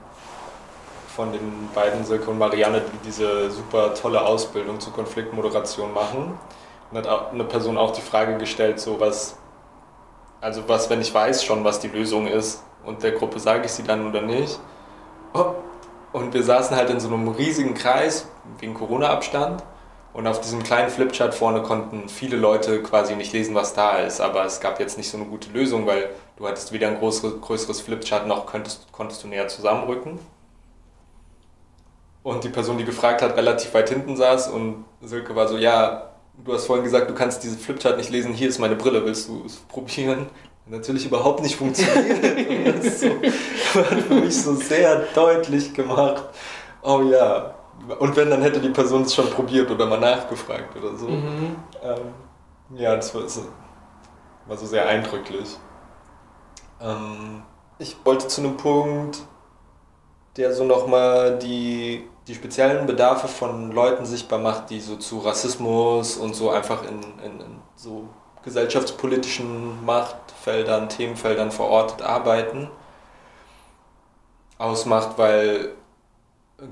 [1.17, 6.37] von den beiden, Silke und Marianne, die diese super tolle Ausbildung zur Konfliktmoderation machen.
[6.91, 9.35] Und hat eine Person auch die Frage gestellt, so was,
[10.39, 13.71] also was, wenn ich weiß schon, was die Lösung ist und der Gruppe sage ich
[13.71, 14.59] sie dann oder nicht.
[16.13, 18.27] Und wir saßen halt in so einem riesigen Kreis
[18.59, 19.63] wegen Corona-Abstand
[20.13, 24.21] und auf diesem kleinen Flipchart vorne konnten viele Leute quasi nicht lesen, was da ist,
[24.21, 27.41] aber es gab jetzt nicht so eine gute Lösung, weil du hattest weder ein größeres,
[27.41, 30.19] größeres Flipchart noch könntest, konntest du näher zusammenrücken
[32.27, 36.09] und die Person, die gefragt hat, relativ weit hinten saß und Silke war so, ja,
[36.43, 39.29] du hast vorhin gesagt, du kannst diese Flipchart nicht lesen, hier ist meine Brille, willst
[39.29, 40.27] du es probieren?
[40.65, 42.75] Natürlich überhaupt nicht funktioniert.
[42.75, 43.07] und das so,
[43.79, 46.25] hat für mich so sehr deutlich gemacht,
[46.81, 47.55] oh ja.
[47.97, 51.07] Und wenn, dann hätte die Person es schon probiert oder mal nachgefragt oder so.
[51.07, 51.55] Mhm.
[51.81, 53.45] Ähm, ja, das war so,
[54.47, 55.55] war so sehr eindrücklich.
[56.81, 57.43] Ähm,
[57.79, 59.19] ich wollte zu einem Punkt,
[60.37, 66.17] der so nochmal die die speziellen Bedarfe von Leuten sichtbar macht, die so zu Rassismus
[66.17, 68.09] und so einfach in, in, in so
[68.43, 72.69] gesellschaftspolitischen Machtfeldern, Themenfeldern verortet arbeiten,
[74.57, 75.71] ausmacht, weil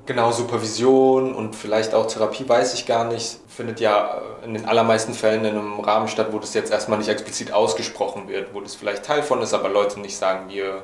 [0.06, 5.14] genau Supervision und vielleicht auch Therapie, weiß ich gar nicht, findet ja in den allermeisten
[5.14, 8.76] Fällen in einem Rahmen statt, wo das jetzt erstmal nicht explizit ausgesprochen wird, wo das
[8.76, 10.84] vielleicht Teil von ist, aber Leute nicht sagen, wir,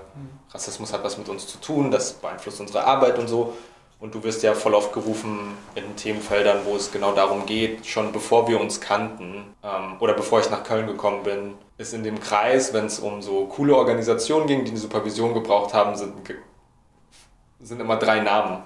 [0.51, 3.53] Rassismus hat was mit uns zu tun, das beeinflusst unsere Arbeit und so,
[3.99, 8.11] und du wirst ja voll oft gerufen in Themenfeldern, wo es genau darum geht, schon
[8.11, 12.19] bevor wir uns kannten ähm, oder bevor ich nach Köln gekommen bin, ist in dem
[12.19, 16.13] Kreis, wenn es um so coole Organisationen ging, die eine Supervision gebraucht haben, sind,
[17.59, 18.63] sind immer drei Namen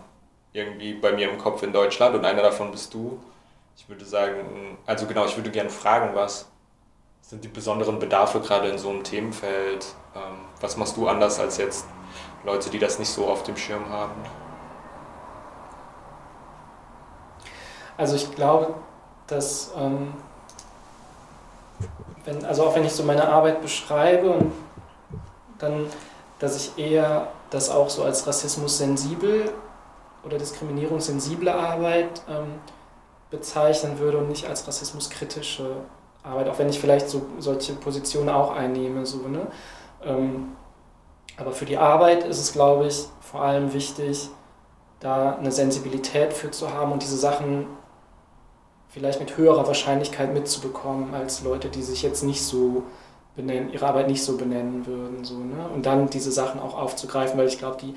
[0.55, 3.19] irgendwie bei mir im Kopf in Deutschland und einer davon bist du.
[3.75, 6.47] Ich würde sagen, also genau, ich würde gerne fragen, was
[7.21, 9.85] sind die besonderen Bedarfe gerade in so einem Themenfeld?
[10.15, 11.85] Ähm, was machst du anders als jetzt
[12.45, 14.13] Leute, die das nicht so auf dem Schirm haben?
[17.97, 18.75] Also ich glaube,
[19.27, 20.13] dass, ähm,
[22.23, 24.39] wenn, also auch wenn ich so meine Arbeit beschreibe,
[25.59, 25.87] dann,
[26.39, 29.51] dass ich eher das auch so als Rassismus sensibel
[30.25, 32.55] oder diskriminierungssensible Arbeit ähm,
[33.29, 35.77] bezeichnen würde und nicht als rassismuskritische
[36.23, 39.05] Arbeit, auch wenn ich vielleicht so solche Positionen auch einnehme.
[39.05, 39.47] So, ne?
[40.03, 40.53] Ähm,
[41.38, 44.29] aber für die Arbeit ist es, glaube ich, vor allem wichtig,
[44.99, 47.67] da eine Sensibilität für zu haben und diese Sachen
[48.88, 52.83] vielleicht mit höherer Wahrscheinlichkeit mitzubekommen als Leute, die sich jetzt nicht so
[53.35, 55.25] benennen, ihre Arbeit nicht so benennen würden.
[55.25, 55.67] So, ne?
[55.73, 57.93] Und dann diese Sachen auch aufzugreifen, weil ich glaube, die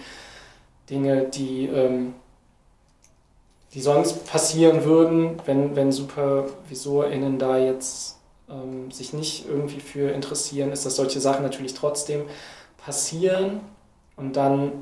[0.91, 2.15] Dinge, die, ähm,
[3.75, 10.73] die sonst passieren würden, wenn, wenn SupervisorInnen da jetzt ähm, sich nicht irgendwie für interessieren,
[10.73, 12.23] ist, dass solche Sachen natürlich trotzdem
[12.79, 13.61] passieren
[14.17, 14.73] und dann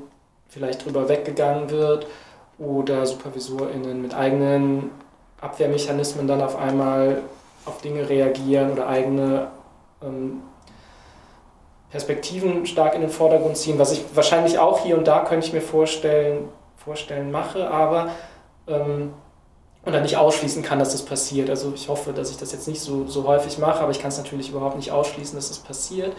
[0.47, 2.07] vielleicht drüber weggegangen wird
[2.57, 4.89] oder SupervisorInnen mit eigenen
[5.41, 7.21] Abwehrmechanismen dann auf einmal
[7.65, 9.51] auf Dinge reagieren oder eigene
[10.01, 10.41] ähm,
[11.89, 15.53] Perspektiven stark in den Vordergrund ziehen, was ich wahrscheinlich auch hier und da könnte ich
[15.53, 18.09] mir vorstellen, vorstellen mache, aber
[18.67, 19.13] ähm,
[19.87, 21.49] und dann nicht ausschließen kann, dass das passiert.
[21.49, 24.09] Also ich hoffe, dass ich das jetzt nicht so, so häufig mache, aber ich kann
[24.09, 26.13] es natürlich überhaupt nicht ausschließen, dass das passiert.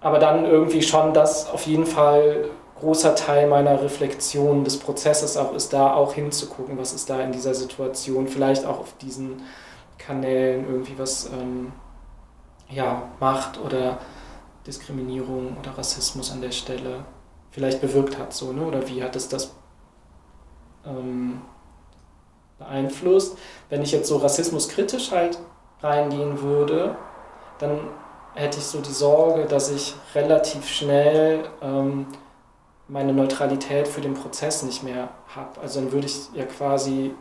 [0.00, 5.54] Aber dann irgendwie schon das auf jeden Fall großer Teil meiner Reflexion des Prozesses auch
[5.54, 9.42] ist, da auch hinzugucken, was ist da in dieser Situation, vielleicht auch auf diesen
[9.96, 11.72] Kanälen irgendwie was ähm,
[12.68, 13.98] ja, Macht oder
[14.66, 17.04] Diskriminierung oder Rassismus an der Stelle
[17.50, 18.62] vielleicht bewirkt hat, so, ne?
[18.66, 19.54] oder wie hat es das
[20.84, 21.40] ähm,
[22.58, 23.38] beeinflusst.
[23.68, 25.38] Wenn ich jetzt so rassismuskritisch halt
[25.82, 26.96] reingehen würde,
[27.58, 27.88] dann
[28.34, 32.06] hätte ich so die Sorge, dass ich relativ schnell ähm,
[32.88, 35.60] meine Neutralität für den Prozess nicht mehr habe.
[35.60, 37.14] Also dann würde ich ja quasi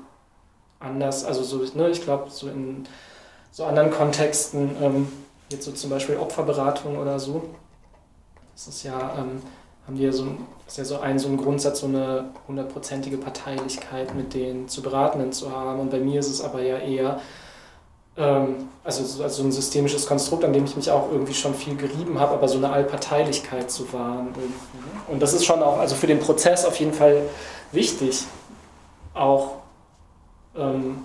[0.79, 2.88] anders, also so, ne, ich glaube, so in
[3.51, 5.08] so anderen Kontexten, ähm,
[5.49, 7.43] jetzt so zum Beispiel Opferberatung oder so,
[8.53, 9.41] das ist ja, ähm,
[9.86, 10.27] haben die ja so,
[10.65, 15.31] ist ja so ein, so ein Grundsatz, so eine hundertprozentige Parteilichkeit mit den zu Beratenden
[15.31, 15.79] zu haben.
[15.79, 17.19] Und bei mir ist es aber ja eher,
[18.17, 22.19] ähm, also, also ein systemisches Konstrukt, an dem ich mich auch irgendwie schon viel gerieben
[22.19, 24.29] habe, aber so eine Allparteilichkeit zu wahren.
[25.08, 27.23] Und das ist schon auch, also für den Prozess auf jeden Fall
[27.71, 28.23] wichtig,
[29.13, 29.55] auch
[30.55, 31.03] ähm,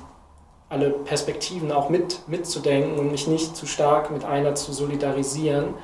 [0.70, 5.74] alle Perspektiven auch mit, mitzudenken und mich nicht zu stark mit einer zu solidarisieren,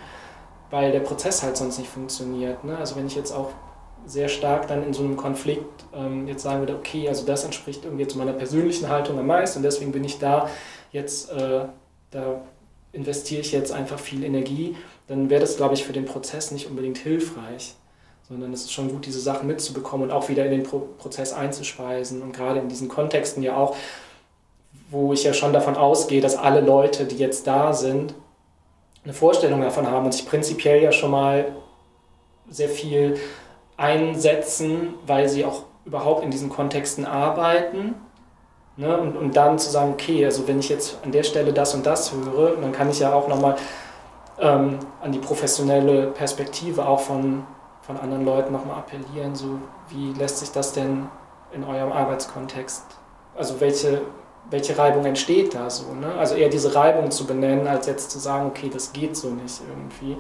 [0.71, 2.65] weil der Prozess halt sonst nicht funktioniert.
[2.65, 2.79] Ne?
[2.79, 3.51] Also wenn ich jetzt auch
[4.07, 7.85] sehr stark dann in so einem Konflikt ähm, jetzt sagen würde, okay, also das entspricht
[7.85, 10.49] irgendwie zu meiner persönlichen Haltung am meisten und deswegen bin ich da
[10.93, 11.67] jetzt, äh,
[12.13, 12.41] da
[12.93, 14.77] investiere ich jetzt einfach viel Energie,
[15.09, 17.75] dann wäre das, glaube ich, für den Prozess nicht unbedingt hilfreich,
[18.29, 21.33] sondern es ist schon gut, diese Sachen mitzubekommen und auch wieder in den Pro Prozess
[21.33, 23.77] einzuspeisen und gerade in diesen Kontexten ja auch,
[24.91, 28.15] wo ich ja schon davon ausgehe, dass alle Leute, die jetzt da sind,
[29.05, 31.53] eine Vorstellung davon haben und sich prinzipiell ja schon mal
[32.49, 33.19] sehr viel
[33.77, 37.95] einsetzen, weil sie auch überhaupt in diesen Kontexten arbeiten
[38.77, 38.97] Ne?
[38.97, 41.87] Und, und dann zu sagen, okay, also wenn ich jetzt an der Stelle das und
[41.87, 43.57] das höre, dann kann ich ja auch nochmal
[44.39, 47.45] ähm, an die professionelle Perspektive auch von,
[47.81, 51.09] von anderen Leuten nochmal appellieren, so wie lässt sich das denn
[51.53, 52.85] in eurem Arbeitskontext,
[53.35, 54.03] also welche,
[54.51, 56.15] welche Reibung entsteht da so, ne?
[56.15, 59.61] Also eher diese Reibung zu benennen, als jetzt zu sagen, okay, das geht so nicht
[59.69, 60.17] irgendwie.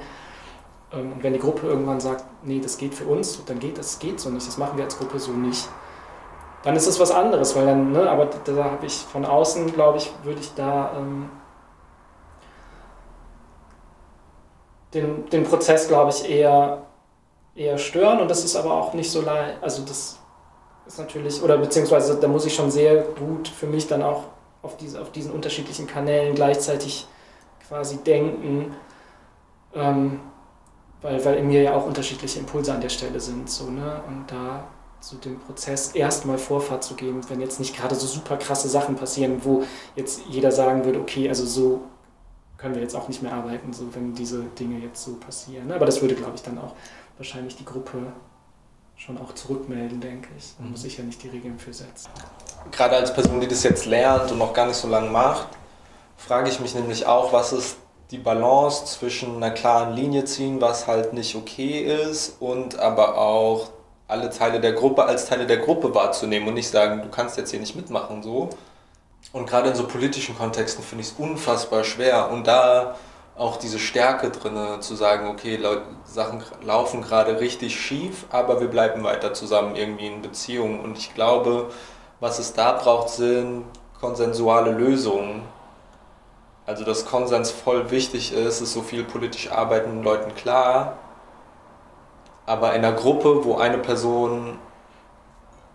[0.92, 3.98] Ähm, und wenn die Gruppe irgendwann sagt, nee, das geht für uns, dann geht das
[3.98, 5.68] geht so nicht, das machen wir als Gruppe so nicht
[6.66, 9.98] dann ist es was anderes, weil dann, ne, aber da habe ich von außen, glaube
[9.98, 11.30] ich, würde ich da ähm,
[14.92, 16.82] den, den Prozess, glaube ich, eher,
[17.54, 20.18] eher stören und das ist aber auch nicht so leicht, also das
[20.86, 24.24] ist natürlich, oder beziehungsweise da muss ich schon sehr gut für mich dann auch
[24.62, 27.06] auf, diese, auf diesen unterschiedlichen Kanälen gleichzeitig
[27.66, 28.74] quasi denken,
[29.74, 30.20] ähm,
[31.02, 34.30] weil, weil in mir ja auch unterschiedliche Impulse an der Stelle sind, so, ne, und
[34.30, 34.68] da
[35.00, 38.96] so dem Prozess erstmal Vorfahrt zu geben, wenn jetzt nicht gerade so super krasse Sachen
[38.96, 39.62] passieren, wo
[39.94, 41.82] jetzt jeder sagen würde, okay, also so
[42.56, 45.70] können wir jetzt auch nicht mehr arbeiten, so wenn diese Dinge jetzt so passieren.
[45.70, 46.74] Aber das würde, glaube ich, dann auch
[47.18, 48.12] wahrscheinlich die Gruppe
[48.96, 50.54] schon auch zurückmelden, denke ich.
[50.58, 52.10] Da muss ich ja nicht die Regeln für setzen.
[52.72, 55.46] Gerade als Person, die das jetzt lernt und noch gar nicht so lange macht,
[56.16, 57.76] frage ich mich nämlich auch, was ist
[58.10, 63.70] die Balance zwischen einer klaren Linie ziehen, was halt nicht okay ist, und aber auch
[64.08, 67.50] alle Teile der Gruppe als Teile der Gruppe wahrzunehmen und nicht sagen, du kannst jetzt
[67.50, 68.50] hier nicht mitmachen so.
[69.32, 72.96] Und gerade in so politischen Kontexten finde ich es unfassbar schwer und da
[73.36, 78.68] auch diese Stärke drin zu sagen, okay, Leute, Sachen laufen gerade richtig schief, aber wir
[78.68, 80.80] bleiben weiter zusammen irgendwie in Beziehungen.
[80.80, 81.70] Und ich glaube,
[82.18, 83.64] was es da braucht, sind
[84.00, 85.42] konsensuale Lösungen.
[86.64, 90.96] Also dass Konsens voll wichtig ist, ist so viel politisch arbeitenden Leuten klar,
[92.46, 94.58] aber in einer Gruppe, wo eine Person,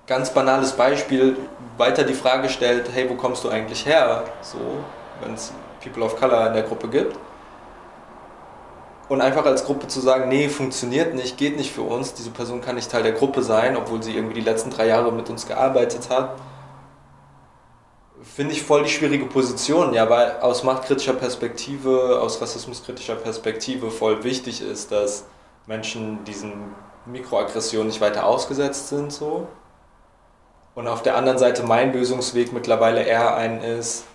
[0.08, 1.38] ganz banales Beispiel,
[1.78, 4.24] weiter die Frage stellt, hey, wo kommst du eigentlich her?
[4.42, 4.58] So,
[5.22, 7.18] wenn es People of Color in der Gruppe gibt.
[9.12, 12.62] Und einfach als Gruppe zu sagen, nee, funktioniert nicht, geht nicht für uns, diese Person
[12.62, 15.46] kann nicht Teil der Gruppe sein, obwohl sie irgendwie die letzten drei Jahre mit uns
[15.46, 16.40] gearbeitet hat,
[18.24, 24.24] finde ich voll die schwierige Position, ja, weil aus machtkritischer Perspektive, aus rassismuskritischer Perspektive voll
[24.24, 25.26] wichtig ist, dass
[25.68, 26.54] Menschen diesen
[27.06, 29.12] Mikroaggressionen nicht weiter ausgesetzt sind.
[29.12, 29.50] So.
[30.74, 34.06] Und auf der anderen Seite mein Lösungsweg mittlerweile eher ein ist,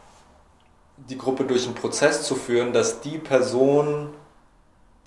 [0.97, 4.15] die Gruppe durch einen Prozess zu führen, dass die Person,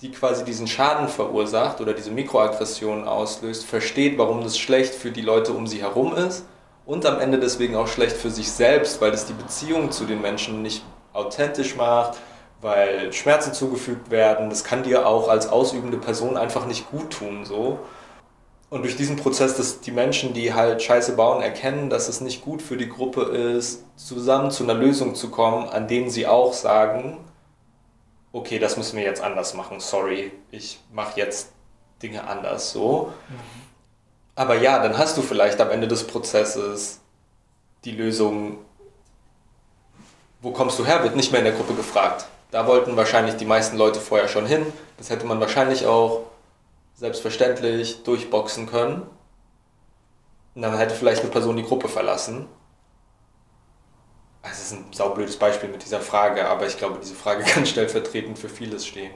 [0.02, 5.20] die quasi diesen Schaden verursacht oder diese Mikroaggression auslöst, versteht, warum das schlecht für die
[5.20, 6.44] Leute um sie herum ist
[6.86, 10.20] und am Ende deswegen auch schlecht für sich selbst, weil es die Beziehung zu den
[10.20, 10.82] Menschen nicht
[11.12, 12.18] authentisch macht,
[12.60, 14.50] weil Schmerzen zugefügt werden.
[14.50, 17.44] Das kann dir auch als ausübende Person einfach nicht gut tun.
[17.44, 17.78] So.
[18.70, 22.42] Und durch diesen Prozess, dass die Menschen, die halt Scheiße bauen, erkennen, dass es nicht
[22.42, 26.52] gut für die Gruppe ist, zusammen zu einer Lösung zu kommen, an denen sie auch
[26.52, 27.18] sagen,
[28.32, 31.52] okay, das müssen wir jetzt anders machen, sorry, ich mache jetzt
[32.02, 33.12] Dinge anders so.
[33.28, 33.60] Mhm.
[34.34, 37.00] Aber ja, dann hast du vielleicht am Ende des Prozesses
[37.84, 38.58] die Lösung,
[40.40, 42.26] wo kommst du her, wird nicht mehr in der Gruppe gefragt.
[42.50, 44.66] Da wollten wahrscheinlich die meisten Leute vorher schon hin.
[44.98, 46.22] Das hätte man wahrscheinlich auch
[46.94, 49.02] selbstverständlich durchboxen können.
[50.54, 52.46] Und dann hätte vielleicht eine Person die Gruppe verlassen.
[54.42, 58.38] Es ist ein saublödes Beispiel mit dieser Frage, aber ich glaube, diese Frage kann stellvertretend
[58.38, 59.12] für vieles stehen.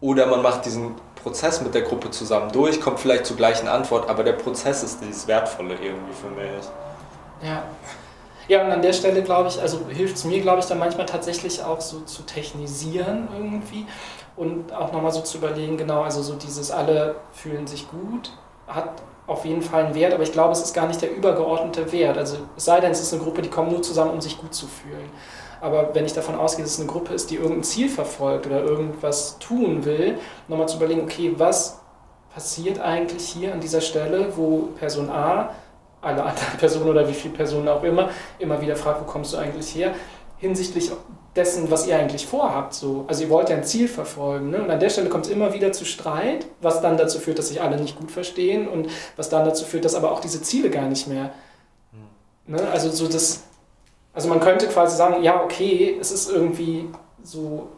[0.00, 4.08] Oder man macht diesen Prozess mit der Gruppe zusammen durch, kommt vielleicht zur gleichen Antwort,
[4.08, 6.64] aber der Prozess ist dieses Wertvolle irgendwie für mich.
[7.42, 7.62] Ja.
[8.46, 11.06] Ja, und an der Stelle, glaube ich, also hilft es mir, glaube ich, dann manchmal
[11.06, 13.86] tatsächlich auch so zu technisieren irgendwie
[14.36, 18.32] und auch nochmal so zu überlegen, genau, also so dieses alle fühlen sich gut,
[18.66, 21.90] hat auf jeden Fall einen Wert, aber ich glaube, es ist gar nicht der übergeordnete
[21.92, 22.18] Wert.
[22.18, 24.54] Also es sei denn, es ist eine Gruppe, die kommt nur zusammen, um sich gut
[24.54, 25.10] zu fühlen.
[25.60, 28.62] Aber wenn ich davon ausgehe, dass es eine Gruppe ist, die irgendein Ziel verfolgt oder
[28.62, 31.80] irgendwas tun will, nochmal zu überlegen, okay, was
[32.34, 35.54] passiert eigentlich hier an dieser Stelle, wo Person A
[36.02, 39.38] alle anderen Personen oder wie viele Personen auch immer, immer wieder fragt, wo kommst du
[39.38, 39.94] eigentlich her,
[40.44, 40.92] hinsichtlich
[41.34, 42.74] dessen, was ihr eigentlich vorhabt.
[42.74, 43.06] So.
[43.08, 44.50] Also ihr wollt ja ein Ziel verfolgen.
[44.50, 44.62] Ne?
[44.62, 47.48] Und an der Stelle kommt es immer wieder zu Streit, was dann dazu führt, dass
[47.48, 50.68] sich alle nicht gut verstehen und was dann dazu führt, dass aber auch diese Ziele
[50.68, 51.32] gar nicht mehr.
[52.46, 52.58] Ne?
[52.70, 53.44] Also so das,
[54.12, 56.88] also man könnte quasi sagen, ja, okay, es ist irgendwie
[57.22, 57.68] so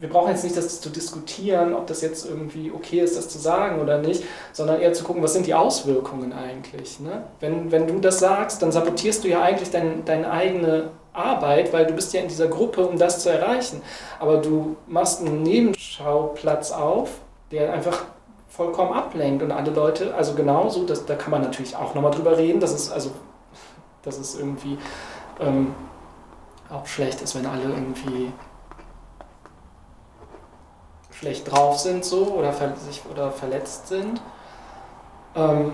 [0.00, 3.38] wir brauchen jetzt nicht das zu diskutieren, ob das jetzt irgendwie okay ist, das zu
[3.38, 7.00] sagen oder nicht, sondern eher zu gucken, was sind die Auswirkungen eigentlich.
[7.00, 7.24] Ne?
[7.40, 11.86] Wenn, wenn du das sagst, dann sabotierst du ja eigentlich dein, deine eigene Arbeit, weil
[11.86, 13.82] du bist ja in dieser Gruppe, um das zu erreichen.
[14.20, 17.10] Aber du machst einen Nebenschauplatz auf,
[17.50, 18.04] der einfach
[18.48, 22.38] vollkommen ablenkt und alle Leute, also genauso, das, da kann man natürlich auch nochmal drüber
[22.38, 23.10] reden, dass es, also,
[24.02, 24.78] dass es irgendwie
[25.40, 25.74] ähm,
[26.70, 28.32] auch schlecht ist, wenn alle irgendwie
[31.18, 34.20] schlecht drauf sind so oder, ver sich, oder verletzt sind.
[35.34, 35.72] Ähm,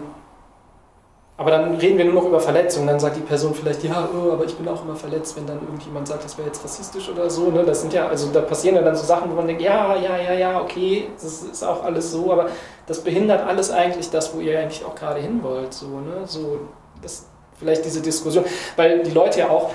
[1.37, 2.87] aber dann reden wir nur noch über Verletzungen.
[2.87, 5.61] Dann sagt die Person vielleicht, ja, oh, aber ich bin auch immer verletzt, wenn dann
[5.61, 7.50] irgendjemand sagt, das wäre jetzt rassistisch oder so.
[7.50, 7.64] Ne?
[7.64, 10.16] Das sind ja, also da passieren ja dann so Sachen, wo man denkt, ja, ja,
[10.16, 12.48] ja, ja, okay, das ist auch alles so, aber
[12.87, 15.74] das behindert alles eigentlich das, wo ihr eigentlich auch gerade hin wollt.
[15.74, 16.22] So, ne?
[16.24, 16.61] so,
[17.02, 17.26] das,
[17.59, 18.44] vielleicht diese Diskussion,
[18.76, 19.70] weil die Leute ja auch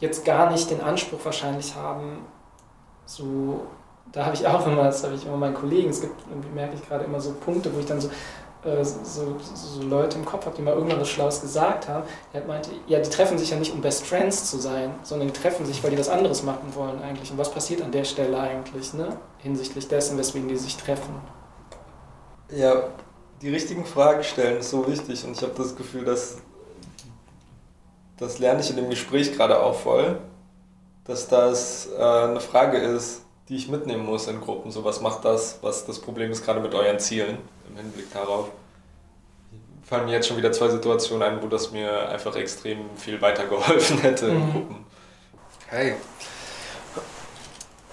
[0.00, 2.24] jetzt gar nicht den Anspruch wahrscheinlich haben,
[3.08, 3.62] so,
[4.12, 6.74] da habe ich auch immer, das habe ich immer meinen Kollegen, es gibt, irgendwie merke
[6.74, 8.08] ich gerade immer so Punkte, wo ich dann so,
[8.64, 12.04] äh, so, so, Leute im Kopf habe, die mal irgendwann was Schlaues gesagt haben.
[12.34, 15.32] Er meinte, ja, die treffen sich ja nicht, um Best Friends zu sein, sondern die
[15.32, 17.30] treffen sich, weil die was anderes machen wollen eigentlich.
[17.30, 19.16] Und was passiert an der Stelle eigentlich, ne?
[19.38, 21.14] Hinsichtlich dessen, weswegen die sich treffen.
[22.50, 22.90] Ja,
[23.40, 26.38] die richtigen Fragen stellen ist so wichtig und ich habe das Gefühl, dass
[28.18, 30.18] das lerne ich in dem Gespräch gerade auch voll
[31.08, 34.70] dass das äh, eine Frage ist, die ich mitnehmen muss in Gruppen.
[34.70, 38.50] So, was macht das, was das Problem ist, gerade mit euren Zielen im Hinblick darauf?
[39.82, 43.98] Fallen mir jetzt schon wieder zwei Situationen ein, wo das mir einfach extrem viel weitergeholfen
[44.02, 44.36] hätte mhm.
[44.36, 44.86] in Gruppen.
[45.66, 45.94] Hey.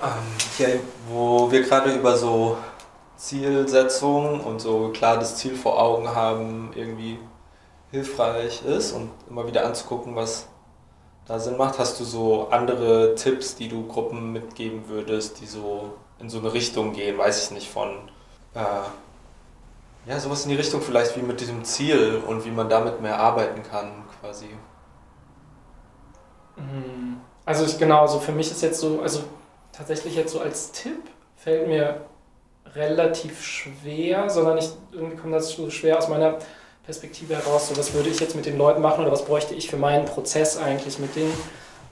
[0.03, 0.09] Ähm,
[0.57, 2.57] hier, wo wir gerade über so
[3.15, 7.17] Zielsetzung und so klar das Ziel vor Augen haben, irgendwie
[7.91, 10.49] hilfreich ist und immer wieder anzugucken, was
[11.25, 11.79] da Sinn macht.
[11.79, 16.53] Hast du so andere Tipps, die du Gruppen mitgeben würdest, die so in so eine
[16.53, 17.89] Richtung gehen, weiß ich nicht, von
[18.53, 18.59] äh,
[20.07, 23.19] ja, sowas in die Richtung vielleicht wie mit diesem Ziel und wie man damit mehr
[23.19, 24.49] arbeiten kann, quasi.
[26.55, 27.19] Mhm.
[27.43, 29.23] Also ich genau, also für mich ist jetzt so, also
[29.71, 31.01] tatsächlich jetzt so als Tipp
[31.35, 32.01] fällt mir
[32.73, 36.37] relativ schwer, sondern ich irgendwie kommt das so schwer aus meiner
[36.85, 39.69] Perspektive heraus, so was würde ich jetzt mit den Leuten machen oder was bräuchte ich
[39.69, 41.31] für meinen Prozess eigentlich mit den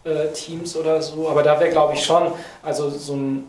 [0.04, 1.30] äh, Teams oder so.
[1.30, 3.48] Aber da wäre, glaube ich, schon, also so ein,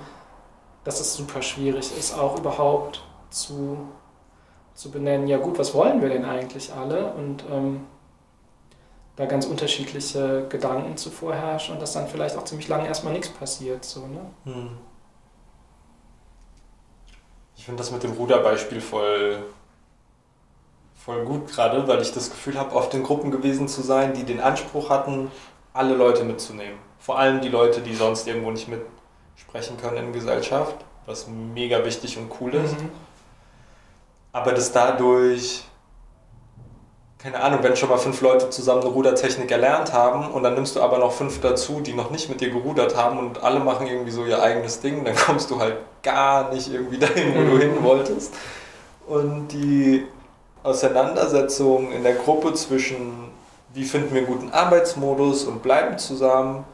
[0.85, 3.77] dass es super schwierig ist, auch überhaupt zu,
[4.73, 7.13] zu benennen, ja gut, was wollen wir denn eigentlich alle?
[7.13, 7.87] Und ähm,
[9.19, 13.29] da ganz unterschiedliche Gedanken zu vorherrschen und dass dann vielleicht auch ziemlich lange erstmal nichts
[13.29, 13.85] passiert.
[13.85, 14.21] So, ne?
[14.45, 14.79] Hm.
[17.57, 19.43] Ich finde das mit dem Ruderbeispiel voll,
[20.95, 24.23] voll gut gerade, weil ich das Gefühl habe, oft in Gruppen gewesen zu sein, die
[24.23, 25.33] den Anspruch hatten,
[25.73, 26.79] alle Leute mitzunehmen.
[27.01, 32.19] Vor allem die Leute, die sonst irgendwo nicht mitsprechen können in Gesellschaft, was mega wichtig
[32.19, 32.81] und cool ist.
[32.81, 32.91] Mhm.
[34.31, 35.65] Aber dass dadurch
[37.19, 40.77] keine Ahnung, wenn schon mal fünf Leute zusammen eine Rudertechnik erlernt haben und dann nimmst
[40.77, 43.89] du aber noch fünf dazu, die noch nicht mit dir gerudert haben und alle machen
[43.89, 47.57] irgendwie so ihr eigenes Ding, dann kommst du halt gar nicht irgendwie dahin, wo du
[47.57, 47.61] mhm.
[47.61, 48.33] hin wolltest.
[49.09, 50.07] Und die
[50.63, 53.31] Auseinandersetzung in der Gruppe zwischen,
[53.75, 56.65] wie finden wir einen guten Arbeitsmodus und bleiben zusammen,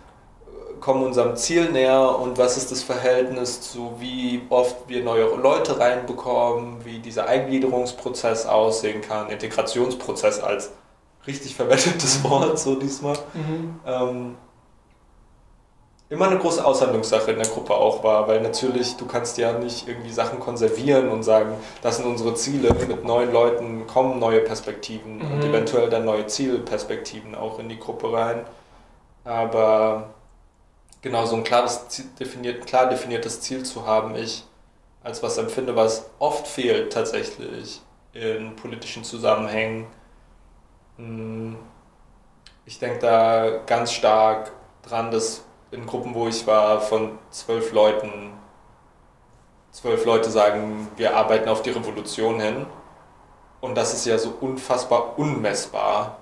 [0.84, 5.80] kommen unserem Ziel näher und was ist das Verhältnis zu, wie oft wir neue Leute
[5.80, 10.72] reinbekommen, wie dieser Eingliederungsprozess aussehen kann, Integrationsprozess als
[11.26, 13.16] richtig verwendetes Wort so diesmal.
[13.32, 13.80] Mhm.
[13.86, 14.34] Ähm,
[16.10, 19.88] immer eine große Aushandlungssache in der Gruppe auch war, weil natürlich du kannst ja nicht
[19.88, 25.16] irgendwie Sachen konservieren und sagen, das sind unsere Ziele, mit neuen Leuten kommen neue Perspektiven
[25.16, 25.32] mhm.
[25.32, 28.44] und eventuell dann neue Zielperspektiven auch in die Gruppe rein.
[29.24, 30.10] Aber
[31.04, 31.86] genau so ein klares,
[32.18, 34.44] definiert, klar definiertes Ziel zu haben, ich
[35.02, 37.82] als was empfinde, was oft fehlt tatsächlich
[38.14, 39.86] in politischen Zusammenhängen.
[40.96, 41.58] Hm,
[42.64, 44.50] ich denke da ganz stark
[44.82, 48.32] dran, dass in Gruppen, wo ich war, von zwölf Leuten,
[49.72, 52.64] zwölf Leute sagen, wir arbeiten auf die Revolution hin.
[53.60, 56.18] Und das ist ja so unfassbar unmessbar.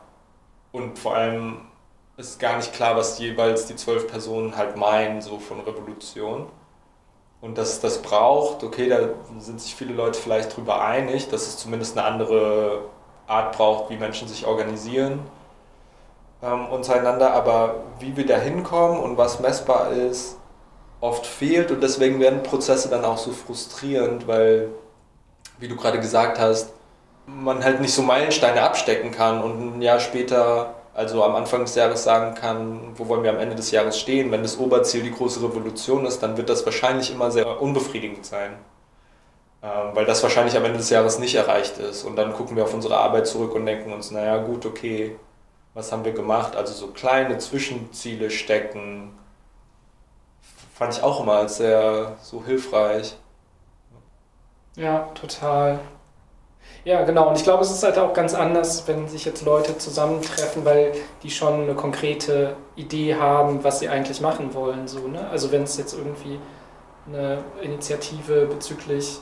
[0.73, 1.72] Und vor allem
[2.17, 6.47] ist gar nicht klar, was jeweils die zwölf Personen halt meinen, so von Revolution.
[7.41, 9.09] Und dass es das braucht, okay, da
[9.41, 12.83] sind sich viele Leute vielleicht drüber einig, dass es zumindest eine andere
[13.27, 15.21] Art braucht, wie Menschen sich organisieren
[16.43, 20.37] ähm, untereinander, aber wie wir da hinkommen und was messbar ist,
[21.01, 24.69] oft fehlt und deswegen werden Prozesse dann auch so frustrierend, weil,
[25.59, 26.73] wie du gerade gesagt hast,
[27.27, 31.75] man halt nicht so Meilensteine abstecken kann und ein Jahr später also am Anfang des
[31.75, 34.31] Jahres sagen kann, wo wollen wir am Ende des Jahres stehen.
[34.31, 38.57] Wenn das Oberziel die große Revolution ist, dann wird das wahrscheinlich immer sehr unbefriedigend sein.
[39.63, 42.05] Ähm, weil das wahrscheinlich am Ende des Jahres nicht erreicht ist.
[42.05, 45.17] Und dann gucken wir auf unsere Arbeit zurück und denken uns, naja gut, okay,
[45.75, 46.57] was haben wir gemacht?
[46.57, 49.15] Also so kleine Zwischenziele stecken,
[50.75, 53.17] fand ich auch immer als sehr so hilfreich.
[54.77, 55.81] Ja, total.
[56.85, 57.29] Ja, genau.
[57.29, 60.93] Und ich glaube, es ist halt auch ganz anders, wenn sich jetzt Leute zusammentreffen, weil
[61.23, 64.89] die schon eine konkrete Idee haben, was sie eigentlich machen wollen.
[64.89, 65.29] So, ne?
[65.31, 66.41] Also wenn es jetzt irgendwie
[67.07, 69.21] eine Initiative bezüglich,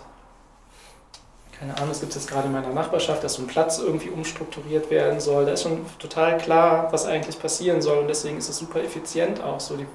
[1.58, 4.90] keine Ahnung, es gibt jetzt gerade in meiner Nachbarschaft, dass so ein Platz irgendwie umstrukturiert
[4.90, 5.44] werden soll.
[5.44, 7.98] Da ist schon total klar, was eigentlich passieren soll.
[7.98, 9.76] Und deswegen ist es super effizient auch so.
[9.76, 9.86] Die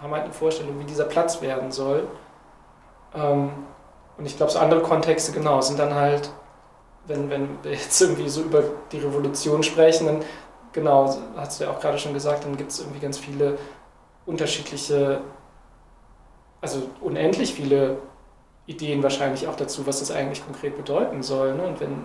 [0.00, 2.08] haben halt eine Vorstellung, wie dieser Platz werden soll.
[3.14, 3.50] Ähm,
[4.16, 6.30] und ich glaube, so andere Kontexte, genau, sind dann halt
[7.06, 10.22] wenn, wenn wir jetzt irgendwie so über die Revolution sprechen, dann,
[10.72, 13.58] genau, hast du ja auch gerade schon gesagt, dann gibt es irgendwie ganz viele
[14.26, 15.20] unterschiedliche,
[16.60, 17.98] also unendlich viele
[18.66, 21.54] Ideen wahrscheinlich auch dazu, was das eigentlich konkret bedeuten soll.
[21.54, 21.62] Ne?
[21.62, 22.04] Und wenn,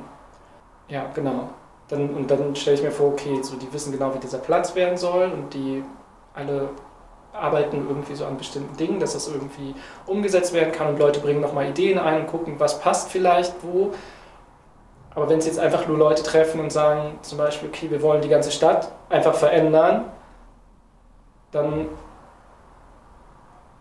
[0.90, 1.50] ja, genau.
[1.88, 4.76] Dann, und dann stelle ich mir vor, okay, so die wissen genau, wie dieser Platz
[4.76, 5.84] werden soll und die
[6.34, 6.70] alle
[7.34, 9.74] arbeiten irgendwie so an bestimmten Dingen, dass das irgendwie
[10.06, 13.94] umgesetzt werden kann und Leute bringen nochmal Ideen ein und gucken, was passt vielleicht wo.
[15.20, 18.22] Aber wenn es jetzt einfach nur Leute treffen und sagen, zum Beispiel, okay, wir wollen
[18.22, 20.06] die ganze Stadt einfach verändern,
[21.52, 21.90] dann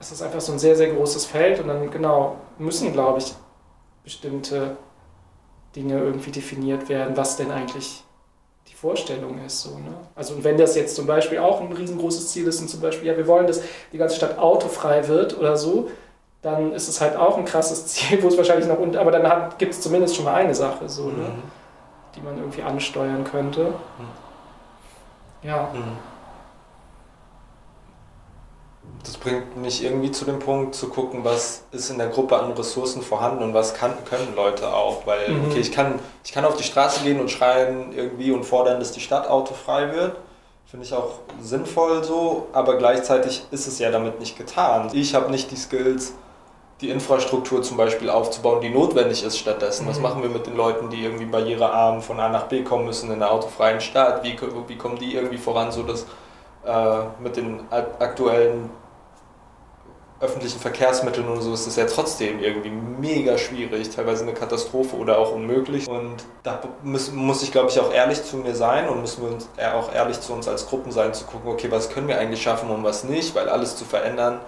[0.00, 3.34] ist das einfach so ein sehr, sehr großes Feld und dann, genau, müssen, glaube ich,
[4.02, 4.76] bestimmte
[5.76, 8.02] Dinge irgendwie definiert werden, was denn eigentlich
[8.66, 9.60] die Vorstellung ist.
[9.62, 9.94] So, ne?
[10.16, 13.06] Also und wenn das jetzt zum Beispiel auch ein riesengroßes Ziel ist und zum Beispiel,
[13.06, 13.62] ja, wir wollen, dass
[13.92, 15.88] die ganze Stadt autofrei wird oder so,
[16.42, 19.74] dann ist es halt auch ein krasses Ziel, wo es wahrscheinlich noch, aber dann gibt
[19.74, 21.12] es zumindest schon mal eine Sache, so, ne?
[21.12, 21.22] mhm.
[21.22, 21.32] ne?
[22.14, 23.66] die man irgendwie ansteuern könnte.
[23.98, 24.08] Mhm.
[25.48, 25.68] Ja.
[25.72, 25.98] Mhm
[29.08, 32.52] das bringt mich irgendwie zu dem Punkt zu gucken, was ist in der Gruppe an
[32.52, 35.06] Ressourcen vorhanden und was kann, können Leute auch.
[35.06, 35.46] Weil, mhm.
[35.46, 38.92] okay, ich kann, ich kann auf die Straße gehen und schreien irgendwie und fordern, dass
[38.92, 40.16] die Stadt autofrei wird.
[40.66, 44.90] Finde ich auch sinnvoll so, aber gleichzeitig ist es ja damit nicht getan.
[44.92, 46.12] Ich habe nicht die Skills,
[46.80, 49.84] die Infrastruktur zum Beispiel aufzubauen, die notwendig ist stattdessen.
[49.84, 49.90] Mhm.
[49.90, 53.10] Was machen wir mit den Leuten, die irgendwie barrierearm von A nach B kommen müssen
[53.10, 54.22] in der autofreien Stadt?
[54.22, 54.36] Wie,
[54.68, 56.06] wie kommen die irgendwie voran, so dass
[56.64, 58.70] äh, mit den aktuellen
[60.20, 65.16] öffentlichen Verkehrsmitteln und so ist es ja trotzdem irgendwie mega schwierig, teilweise eine Katastrophe oder
[65.18, 65.88] auch unmöglich.
[65.88, 69.32] Und da muss, muss ich, glaube ich, auch ehrlich zu mir sein und müssen wir
[69.32, 72.42] uns auch ehrlich zu uns als Gruppen sein, zu gucken, okay, was können wir eigentlich
[72.42, 74.40] schaffen und was nicht, weil alles zu verändern,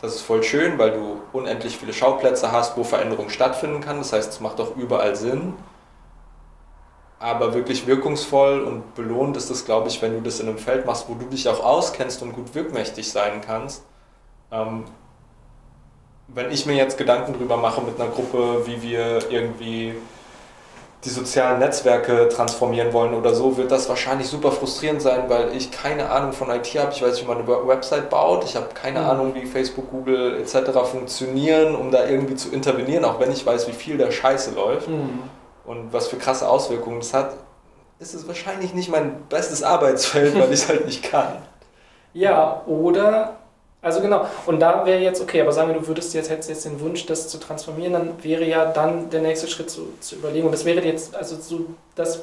[0.00, 3.98] das ist voll schön, weil du unendlich viele Schauplätze hast, wo Veränderung stattfinden kann.
[3.98, 5.54] Das heißt, es macht auch überall Sinn.
[7.18, 10.86] Aber wirklich wirkungsvoll und belohnt ist es, glaube ich, wenn du das in einem Feld
[10.86, 13.82] machst, wo du dich auch auskennst und gut wirkmächtig sein kannst.
[14.52, 14.84] Ähm,
[16.28, 19.94] wenn ich mir jetzt Gedanken drüber mache mit einer Gruppe, wie wir irgendwie
[21.04, 25.70] die sozialen Netzwerke transformieren wollen oder so, wird das wahrscheinlich super frustrierend sein, weil ich
[25.70, 26.92] keine Ahnung von IT habe.
[26.92, 28.44] Ich weiß nicht, wie man eine Website baut.
[28.44, 29.06] Ich habe keine mhm.
[29.06, 30.70] Ahnung, wie Facebook, Google etc.
[30.90, 34.88] funktionieren, um da irgendwie zu intervenieren, auch wenn ich weiß, wie viel der Scheiße läuft
[34.88, 35.22] mhm.
[35.66, 37.34] und was für krasse Auswirkungen das hat.
[38.00, 41.36] Ist es wahrscheinlich nicht mein bestes Arbeitsfeld, weil ich es halt nicht kann.
[42.12, 43.37] Ja, oder
[43.80, 46.64] also genau, und da wäre jetzt, okay, aber sagen wir, du würdest jetzt, hättest jetzt
[46.64, 50.46] den Wunsch, das zu transformieren, dann wäre ja dann der nächste Schritt zu, zu überlegen.
[50.46, 52.22] Und das wäre jetzt, also so, das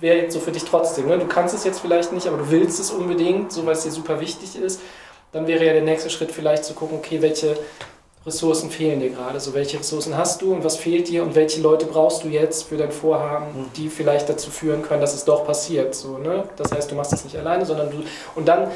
[0.00, 1.06] wäre jetzt so für dich trotzdem.
[1.06, 1.18] Ne?
[1.18, 3.92] Du kannst es jetzt vielleicht nicht, aber du willst es unbedingt, so weil es dir
[3.92, 4.80] super wichtig ist.
[5.32, 7.56] Dann wäre ja der nächste Schritt vielleicht zu gucken, okay, welche
[8.26, 9.38] Ressourcen fehlen dir gerade?
[9.38, 12.64] So, welche Ressourcen hast du und was fehlt dir und welche Leute brauchst du jetzt
[12.64, 13.66] für dein Vorhaben, mhm.
[13.76, 15.94] die vielleicht dazu führen können, dass es doch passiert.
[15.94, 16.44] So, ne?
[16.56, 18.02] Das heißt, du machst das nicht alleine, sondern du.
[18.34, 18.70] Und dann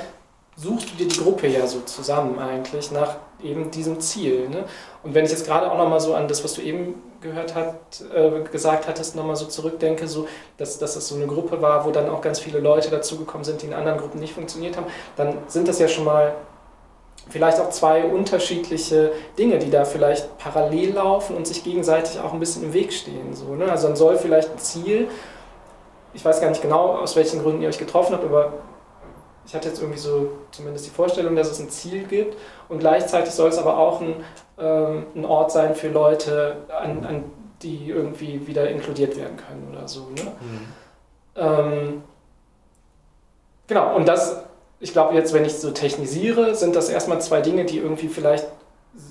[0.56, 4.48] suchst du dir die Gruppe ja so zusammen eigentlich nach eben diesem Ziel.
[4.48, 4.64] Ne?
[5.02, 7.74] Und wenn ich jetzt gerade auch nochmal so an das, was du eben gehört hat,
[8.14, 11.90] äh, gesagt hattest, nochmal so zurückdenke, so, dass, dass es so eine Gruppe war, wo
[11.90, 14.86] dann auch ganz viele Leute dazugekommen sind, die in anderen Gruppen nicht funktioniert haben,
[15.16, 16.34] dann sind das ja schon mal
[17.28, 22.40] vielleicht auch zwei unterschiedliche Dinge, die da vielleicht parallel laufen und sich gegenseitig auch ein
[22.40, 23.34] bisschen im Weg stehen.
[23.34, 23.70] So, ne?
[23.70, 25.08] Also dann soll vielleicht ein Ziel,
[26.12, 28.52] ich weiß gar nicht genau, aus welchen Gründen ihr euch getroffen habt, aber
[29.46, 32.36] ich hatte jetzt irgendwie so zumindest die Vorstellung, dass es ein Ziel gibt
[32.68, 34.24] und gleichzeitig soll es aber auch ein,
[34.58, 37.24] ähm, ein Ort sein für Leute, an, an,
[37.62, 40.08] die irgendwie wieder inkludiert werden können oder so.
[40.10, 40.32] Ne?
[40.40, 40.66] Mhm.
[41.36, 42.02] Ähm,
[43.66, 44.44] genau, und das,
[44.80, 48.46] ich glaube jetzt, wenn ich so technisiere, sind das erstmal zwei Dinge, die irgendwie vielleicht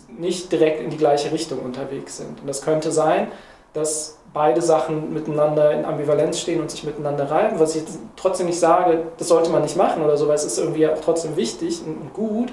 [0.08, 2.42] nicht direkt in die gleiche Richtung unterwegs sind.
[2.42, 3.32] Und das könnte sein,
[3.74, 7.84] dass beide Sachen miteinander in Ambivalenz stehen und sich miteinander reiben, was ich
[8.16, 11.00] trotzdem nicht sage, das sollte man nicht machen oder so, weil es ist irgendwie auch
[11.00, 12.52] trotzdem wichtig und gut,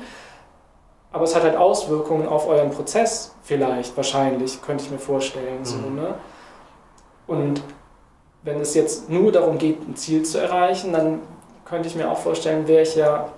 [1.13, 5.61] aber es hat halt Auswirkungen auf euren Prozess vielleicht, wahrscheinlich, könnte ich mir vorstellen.
[5.61, 5.65] Mhm.
[5.65, 6.15] So, ne?
[7.27, 7.63] Und
[8.43, 11.21] wenn es jetzt nur darum geht, ein Ziel zu erreichen, dann
[11.65, 13.29] könnte ich mir auch vorstellen, wäre ich ja,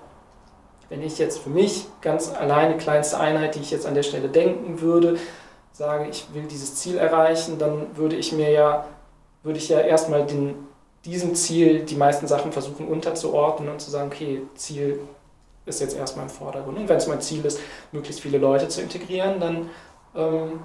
[0.88, 4.28] wenn ich jetzt für mich ganz alleine kleinste Einheit, die ich jetzt an der Stelle
[4.28, 5.18] denken würde,
[5.72, 8.86] sage, ich will dieses Ziel erreichen, dann würde ich mir ja,
[9.42, 10.54] würde ich ja erstmal den,
[11.04, 15.00] diesem Ziel die meisten Sachen versuchen unterzuordnen und zu sagen, okay, Ziel
[15.64, 16.78] ist jetzt erstmal im Vordergrund.
[16.78, 17.60] Und wenn es mein Ziel ist,
[17.92, 19.70] möglichst viele Leute zu integrieren, dann,
[20.16, 20.60] ähm,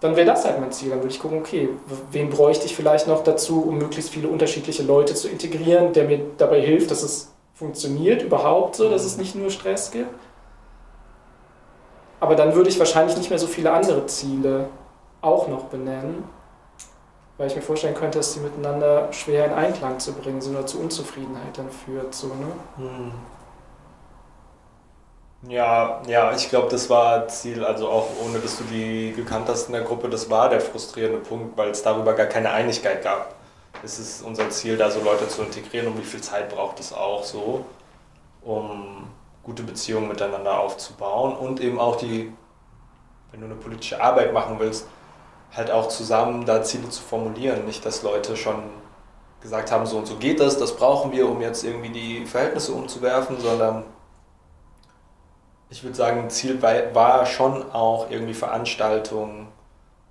[0.00, 0.90] dann wäre das halt mein Ziel.
[0.90, 1.68] Dann würde ich gucken, okay,
[2.10, 6.20] wen bräuchte ich vielleicht noch dazu, um möglichst viele unterschiedliche Leute zu integrieren, der mir
[6.36, 10.10] dabei hilft, dass es funktioniert überhaupt so, dass es nicht nur Stress gibt.
[12.20, 14.68] Aber dann würde ich wahrscheinlich nicht mehr so viele andere Ziele
[15.20, 16.24] auch noch benennen,
[17.36, 20.66] weil ich mir vorstellen könnte, dass die miteinander schwer in Einklang zu bringen sind oder
[20.66, 22.14] zu Unzufriedenheit dann führt.
[22.14, 22.52] So, ne?
[22.76, 23.12] Hm.
[25.48, 29.66] Ja, ja, ich glaube, das war Ziel, also auch ohne dass du die gekannt hast
[29.66, 33.34] in der Gruppe, das war der frustrierende Punkt, weil es darüber gar keine Einigkeit gab.
[33.82, 36.94] Es ist unser Ziel, da so Leute zu integrieren und wie viel Zeit braucht es
[36.94, 37.66] auch so,
[38.42, 39.06] um
[39.44, 42.32] gute Beziehungen miteinander aufzubauen und eben auch die,
[43.30, 44.88] wenn du eine politische Arbeit machen willst,
[45.54, 47.64] halt auch zusammen da Ziele zu formulieren.
[47.64, 48.62] Nicht, dass Leute schon
[49.40, 52.72] gesagt haben, so und so geht das, das brauchen wir, um jetzt irgendwie die Verhältnisse
[52.72, 53.84] umzuwerfen, sondern
[55.68, 59.48] ich würde sagen, Ziel war schon auch irgendwie Veranstaltungen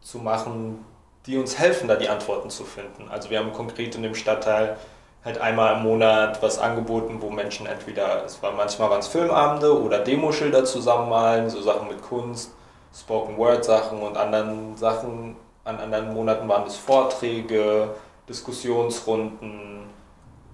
[0.02, 0.86] zu machen,
[1.26, 3.08] die uns helfen, da die Antworten zu finden.
[3.10, 4.78] Also wir haben konkret in dem Stadtteil
[5.26, 9.82] halt einmal im Monat was angeboten, wo Menschen entweder, es war manchmal waren es Filmabende
[9.82, 12.52] oder Demoschilder zusammenmalen, so Sachen mit Kunst,
[12.94, 15.36] Spoken Word Sachen und anderen Sachen.
[15.64, 17.96] An anderen Monaten waren es Vorträge,
[18.28, 19.90] Diskussionsrunden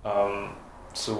[0.06, 0.50] ähm,
[0.94, 1.20] zu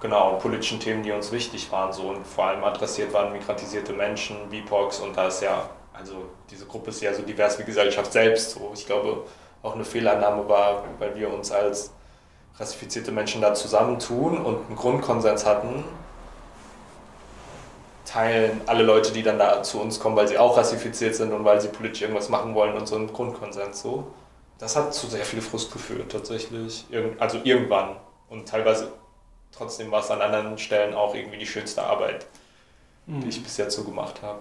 [0.00, 4.48] genau politischen Themen, die uns wichtig waren, so und vor allem adressiert waren migrantisierte Menschen,
[4.50, 6.14] BIPOX und da ist ja, also
[6.50, 8.52] diese Gruppe ist ja so divers wie Gesellschaft selbst.
[8.52, 9.24] So ich glaube
[9.62, 11.92] auch eine Fehlannahme war, weil wir uns als
[12.58, 15.84] rassifizierte Menschen da zusammentun und einen Grundkonsens hatten,
[18.04, 21.44] teilen alle Leute, die dann da zu uns kommen, weil sie auch rassifiziert sind und
[21.44, 24.12] weil sie politisch irgendwas machen wollen und so einen Grundkonsens so.
[24.58, 26.84] Das hat zu sehr viel Frust geführt tatsächlich.
[27.18, 27.96] Also irgendwann.
[28.28, 28.92] Und teilweise
[29.50, 32.26] trotzdem war es an anderen Stellen auch irgendwie die schönste Arbeit,
[33.06, 34.40] die ich bis jetzt so gemacht habe.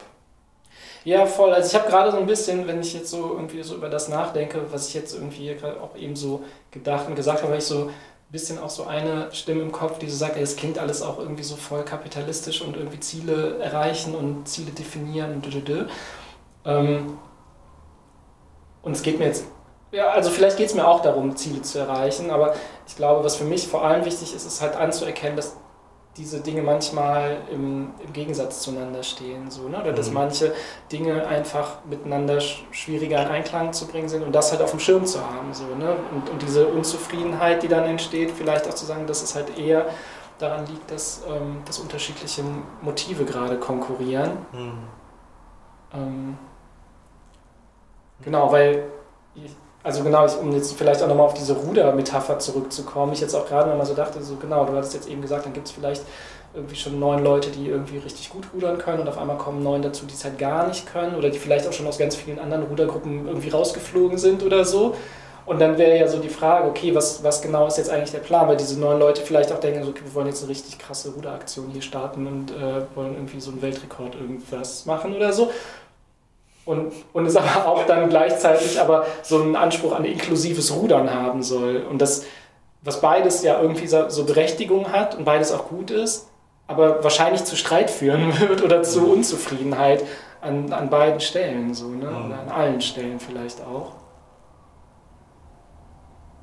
[1.03, 1.51] Ja, voll.
[1.51, 4.07] Also ich habe gerade so ein bisschen, wenn ich jetzt so irgendwie so über das
[4.07, 7.65] nachdenke, was ich jetzt irgendwie gerade auch eben so gedacht und gesagt habe, habe ich
[7.65, 7.91] so ein
[8.31, 11.43] bisschen auch so eine Stimme im Kopf, die so sagt, es klingt alles auch irgendwie
[11.43, 15.87] so voll kapitalistisch und irgendwie Ziele erreichen und Ziele definieren und dödödö.
[16.65, 17.17] Ähm,
[18.83, 19.45] und es geht mir jetzt,
[19.91, 22.55] ja, also vielleicht geht es mir auch darum, Ziele zu erreichen, aber
[22.87, 25.57] ich glaube, was für mich vor allem wichtig ist, ist halt anzuerkennen, dass
[26.17, 29.49] diese Dinge manchmal im, im Gegensatz zueinander stehen.
[29.49, 29.79] So, ne?
[29.81, 30.15] Oder dass mhm.
[30.15, 30.53] manche
[30.91, 35.05] Dinge einfach miteinander schwieriger in Einklang zu bringen sind und das halt auf dem Schirm
[35.05, 35.53] zu haben.
[35.53, 35.95] So, ne?
[36.11, 39.85] und, und diese Unzufriedenheit, die dann entsteht, vielleicht auch zu sagen, dass es halt eher
[40.37, 42.43] daran liegt, dass, ähm, dass unterschiedliche
[42.81, 44.31] Motive gerade konkurrieren.
[44.51, 44.83] Mhm.
[45.93, 46.37] Ähm,
[48.21, 48.83] genau, weil
[49.35, 53.47] ich, also genau, um jetzt vielleicht auch nochmal auf diese Ruder-Metapher zurückzukommen, ich jetzt auch
[53.47, 56.03] gerade nochmal so dachte, so genau, du hattest jetzt eben gesagt, dann gibt es vielleicht
[56.53, 59.81] irgendwie schon neun Leute, die irgendwie richtig gut rudern können und auf einmal kommen neun
[59.81, 62.39] dazu, die es halt gar nicht können oder die vielleicht auch schon aus ganz vielen
[62.39, 64.95] anderen Rudergruppen irgendwie rausgeflogen sind oder so.
[65.43, 68.19] Und dann wäre ja so die Frage, okay, was, was genau ist jetzt eigentlich der
[68.19, 68.47] Plan?
[68.47, 71.09] Weil diese neun Leute vielleicht auch denken, so, okay, wir wollen jetzt eine richtig krasse
[71.11, 75.49] Ruderaktion hier starten und äh, wollen irgendwie so einen Weltrekord irgendwas machen oder so
[76.65, 81.41] und, und es aber auch dann gleichzeitig aber so einen Anspruch an inklusives Rudern haben
[81.41, 81.85] soll.
[81.89, 82.25] Und das,
[82.81, 86.29] was beides ja irgendwie so Berechtigung hat und beides auch gut ist,
[86.67, 90.03] aber wahrscheinlich zu Streit führen wird oder zu Unzufriedenheit
[90.41, 92.09] an, an beiden Stellen, so, ne?
[92.09, 92.25] Mhm.
[92.25, 93.93] Oder an allen Stellen vielleicht auch.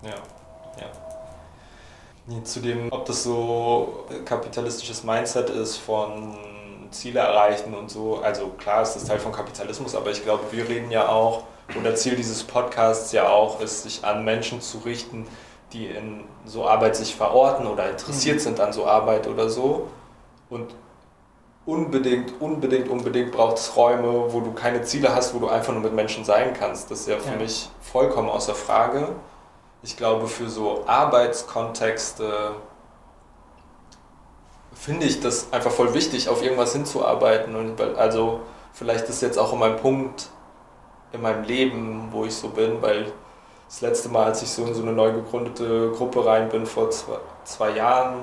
[0.03, 0.15] Ja,
[0.81, 2.45] ja.
[2.45, 6.37] Zu dem, ob das so kapitalistisches Mindset ist von
[6.91, 8.21] Ziele erreichen und so.
[8.23, 11.45] Also klar ist das Teil von Kapitalismus, aber ich glaube, wir reden ja auch,
[11.79, 15.27] oder Ziel dieses Podcasts ja auch ist, sich an Menschen zu richten,
[15.73, 18.41] die in so Arbeit sich verorten oder interessiert mhm.
[18.41, 19.89] sind an so Arbeit oder so.
[20.49, 20.75] Und
[21.67, 25.83] unbedingt, unbedingt, unbedingt braucht es Räume, wo du keine Ziele hast, wo du einfach nur
[25.83, 26.91] mit Menschen sein kannst.
[26.91, 27.37] Das ist ja für ja.
[27.37, 29.11] mich vollkommen außer Frage.
[29.83, 32.53] Ich glaube, für so Arbeitskontexte
[34.79, 37.57] finde ich das einfach voll wichtig, auf irgendwas hinzuarbeiten.
[37.57, 38.41] Und also
[38.73, 40.29] vielleicht ist jetzt auch mein Punkt
[41.13, 43.13] in meinem Leben, wo ich so bin, weil
[43.67, 46.91] das letzte Mal, als ich so in so eine neu gegründete Gruppe rein bin, vor
[46.91, 48.21] zwei, zwei Jahren,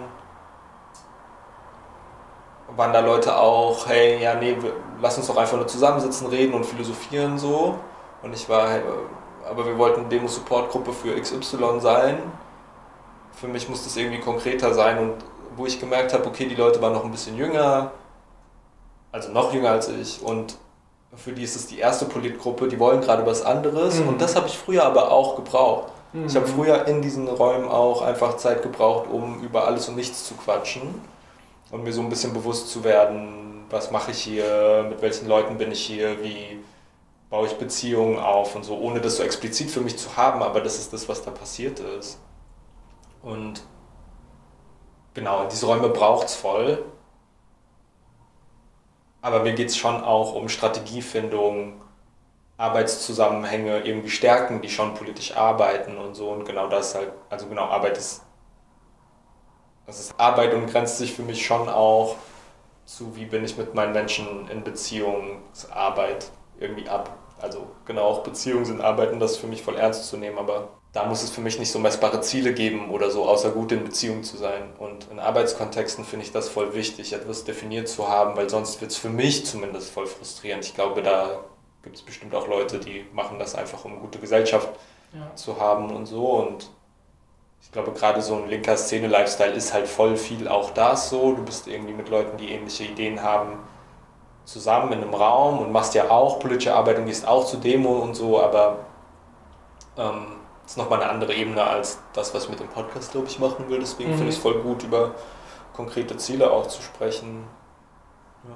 [2.75, 4.57] waren da Leute auch, hey, ja, nee,
[5.01, 7.77] lass uns doch einfach nur zusammensitzen, reden und philosophieren so.
[8.23, 8.81] Und ich war, hey,
[9.47, 12.17] aber wir wollten Demo-Support-Gruppe für XY sein.
[13.33, 15.13] Für mich muss das irgendwie konkreter sein und
[15.55, 17.91] wo ich gemerkt habe, okay, die Leute waren noch ein bisschen jünger,
[19.11, 20.57] also noch jünger als ich und
[21.15, 24.09] für die ist es die erste Politgruppe, die wollen gerade was anderes mhm.
[24.09, 25.91] und das habe ich früher aber auch gebraucht.
[26.13, 26.25] Mhm.
[26.25, 30.25] Ich habe früher in diesen Räumen auch einfach Zeit gebraucht, um über alles und nichts
[30.25, 30.81] zu quatschen
[31.71, 35.57] und mir so ein bisschen bewusst zu werden, was mache ich hier, mit welchen Leuten
[35.57, 36.59] bin ich hier, wie
[37.29, 40.61] baue ich Beziehungen auf und so, ohne das so explizit für mich zu haben, aber
[40.61, 42.19] das ist das, was da passiert ist.
[43.23, 43.61] Und
[45.15, 46.85] genau, diese Räume braucht es voll.
[49.21, 51.81] Aber mir geht es schon auch um Strategiefindung,
[52.57, 56.29] Arbeitszusammenhänge irgendwie stärken, die schon politisch arbeiten und so.
[56.29, 58.23] Und genau das halt, also genau, Arbeit ist,
[59.87, 62.17] das ist Arbeit und grenzt sich für mich schon auch
[62.85, 67.09] zu, wie bin ich mit meinen Menschen in Beziehungsarbeit irgendwie ab.
[67.39, 70.69] Also genau, auch Beziehungen sind Arbeiten, das ist für mich voll ernst zu nehmen, aber
[70.95, 73.83] da muss es für mich nicht so messbare Ziele geben oder so, außer gut in
[73.83, 74.63] Beziehung zu sein.
[74.79, 78.91] Und in Arbeitskontexten finde ich das voll wichtig, etwas definiert zu haben, weil sonst wird
[78.91, 80.63] es für mich zumindest voll frustrierend.
[80.63, 81.41] Ich glaube, da
[81.83, 84.69] gibt es bestimmt auch Leute, die machen das einfach, um gute Gesellschaft
[85.13, 85.35] ja.
[85.35, 86.27] zu haben und so.
[86.27, 86.69] Und
[87.61, 91.33] ich glaube, gerade so ein linker Szene-Lifestyle ist halt voll viel auch das so.
[91.33, 93.59] Du bist irgendwie mit Leuten, die ähnliche Ideen haben,
[94.45, 97.99] zusammen in einem Raum und machst ja auch politische Arbeit und gehst auch zu Demo
[97.99, 98.85] und so, aber
[99.97, 100.34] Ähm,
[100.65, 103.37] das ist nochmal eine andere Ebene als das, was ich mit dem Podcast, glaube ich,
[103.37, 103.77] machen will.
[103.79, 104.15] Deswegen mhm.
[104.15, 105.13] finde ich es voll gut, über
[105.73, 107.43] konkrete Ziele auch zu sprechen.
[108.43, 108.55] Ja.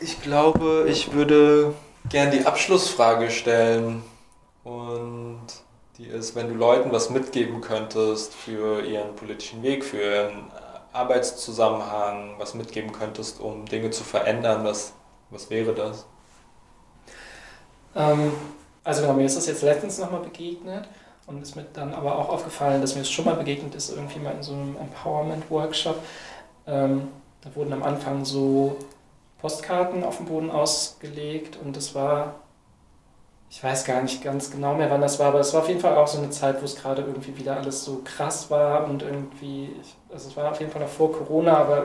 [0.00, 1.74] Ich glaube, ich würde
[2.08, 4.02] gern die Abschlussfrage stellen.
[4.64, 5.42] Und
[5.98, 10.50] die ist, wenn du Leuten was mitgeben könntest für ihren politischen Weg, für ihren
[10.94, 14.94] Arbeitszusammenhang, was mitgeben könntest, um Dinge zu verändern, was,
[15.28, 16.06] was wäre das?
[17.98, 18.32] Ähm,
[18.84, 20.88] also genau, mir ist das jetzt letztens nochmal begegnet
[21.26, 24.20] und ist mir dann aber auch aufgefallen, dass mir das schon mal begegnet ist, irgendwie
[24.20, 25.98] mal in so einem Empowerment-Workshop.
[26.66, 27.08] Ähm,
[27.42, 28.76] da wurden am Anfang so
[29.40, 32.36] Postkarten auf dem Boden ausgelegt und das war,
[33.50, 35.80] ich weiß gar nicht ganz genau mehr, wann das war, aber es war auf jeden
[35.80, 39.02] Fall auch so eine Zeit, wo es gerade irgendwie wieder alles so krass war und
[39.02, 39.70] irgendwie,
[40.12, 41.84] also es war auf jeden Fall noch vor Corona, aber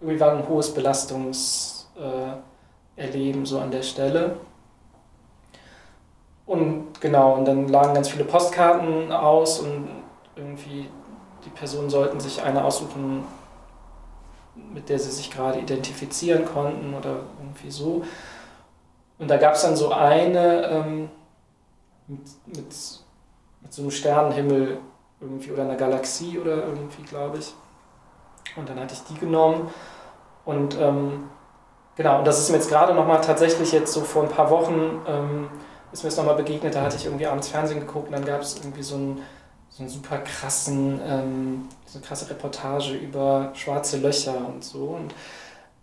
[0.00, 4.36] irgendwie war ein hohes Belastungserleben äh, so an der Stelle.
[6.52, 9.88] Und genau, und dann lagen ganz viele Postkarten aus und
[10.36, 10.86] irgendwie
[11.46, 13.24] die Personen sollten sich eine aussuchen,
[14.54, 18.02] mit der sie sich gerade identifizieren konnten oder irgendwie so.
[19.18, 21.08] Und da gab es dann so eine ähm,
[22.06, 22.74] mit, mit,
[23.62, 24.76] mit so einem Sternenhimmel
[25.22, 27.54] irgendwie oder einer Galaxie oder irgendwie, glaube ich.
[28.56, 29.70] Und dann hatte ich die genommen
[30.44, 31.30] und ähm,
[31.96, 35.00] genau, und das ist mir jetzt gerade nochmal tatsächlich jetzt so vor ein paar Wochen
[35.06, 35.48] ähm,
[35.92, 38.40] ist mir das nochmal begegnet, da hatte ich irgendwie abends Fernsehen geguckt und dann gab
[38.40, 39.22] es irgendwie so einen,
[39.70, 44.84] so einen super krassen, ähm, so eine krasse Reportage über schwarze Löcher und so.
[44.84, 45.14] Und,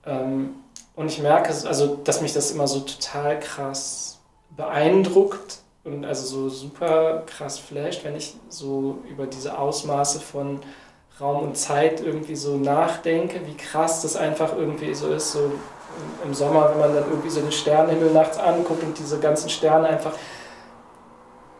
[0.05, 0.55] ähm,
[0.95, 4.19] und ich merke, also, dass mich das immer so total krass
[4.55, 10.59] beeindruckt und also so super krass flasht, wenn ich so über diese Ausmaße von
[11.19, 15.51] Raum und Zeit irgendwie so nachdenke, wie krass das einfach irgendwie so ist, so
[16.23, 19.87] im Sommer, wenn man dann irgendwie so den Sternenhimmel nachts anguckt und diese ganzen Sterne
[19.87, 20.13] einfach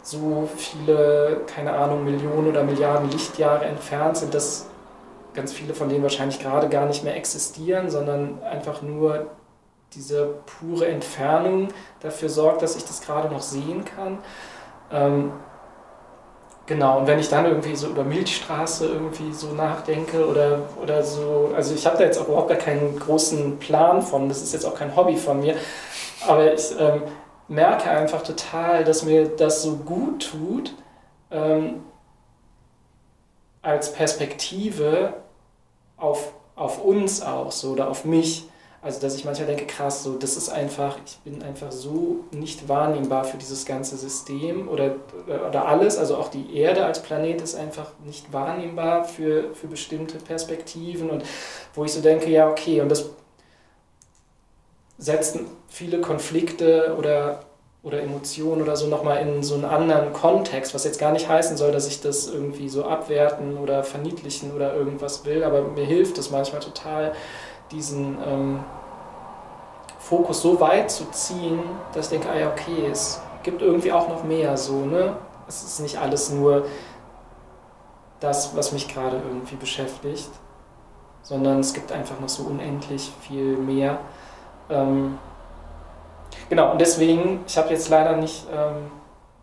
[0.02, 4.68] so viele, keine Ahnung, Millionen oder Milliarden Lichtjahre entfernt sind, dass
[5.34, 9.28] ganz viele von denen wahrscheinlich gerade gar nicht mehr existieren, sondern einfach nur
[9.94, 11.70] diese pure Entfernung
[12.02, 14.20] dafür sorgt, dass ich das gerade noch sehen kann.
[14.92, 15.32] Ähm,
[16.70, 21.50] Genau, und wenn ich dann irgendwie so über Milchstraße irgendwie so nachdenke oder, oder so,
[21.56, 24.66] also ich habe da jetzt auch überhaupt gar keinen großen Plan von, das ist jetzt
[24.66, 25.56] auch kein Hobby von mir,
[26.28, 27.02] aber ich ähm,
[27.48, 30.76] merke einfach total, dass mir das so gut tut,
[31.32, 31.82] ähm,
[33.64, 35.14] als Perspektive
[35.98, 38.48] auf, auf uns auch so oder auf mich
[38.82, 42.70] also, dass ich manchmal denke, krass, so, das ist einfach, ich bin einfach so nicht
[42.70, 44.96] wahrnehmbar für dieses ganze System oder,
[45.28, 45.98] oder alles.
[45.98, 51.24] Also auch die Erde als Planet ist einfach nicht wahrnehmbar für, für bestimmte Perspektiven und
[51.74, 53.10] wo ich so denke, ja, okay, und das
[54.98, 57.42] setzt viele Konflikte oder,
[57.84, 61.58] oder Emotionen oder so nochmal in so einen anderen Kontext, was jetzt gar nicht heißen
[61.58, 66.18] soll, dass ich das irgendwie so abwerten oder verniedlichen oder irgendwas will, aber mir hilft
[66.18, 67.14] es manchmal total,
[67.72, 68.60] diesen ähm,
[70.00, 71.60] Fokus so weit zu ziehen,
[71.94, 75.16] dass ich denke, ah ja, okay, es gibt irgendwie auch noch mehr so, ne?
[75.48, 76.66] Es ist nicht alles nur
[78.20, 80.30] das, was mich gerade irgendwie beschäftigt,
[81.22, 84.00] sondern es gibt einfach noch so unendlich viel mehr.
[84.70, 85.18] Ähm,
[86.50, 88.92] genau, und deswegen, ich habe jetzt leider nicht ähm,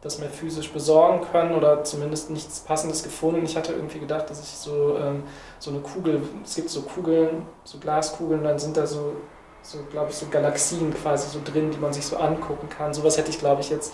[0.07, 3.45] das mehr physisch besorgen können oder zumindest nichts Passendes gefunden.
[3.45, 5.25] Ich hatte irgendwie gedacht, dass ich so, ähm,
[5.59, 9.17] so eine Kugel, es gibt so Kugeln, so Glaskugeln, dann sind da so,
[9.63, 12.95] so glaube ich, so Galaxien quasi so drin, die man sich so angucken kann.
[12.95, 13.93] Sowas hätte ich, glaube ich, jetzt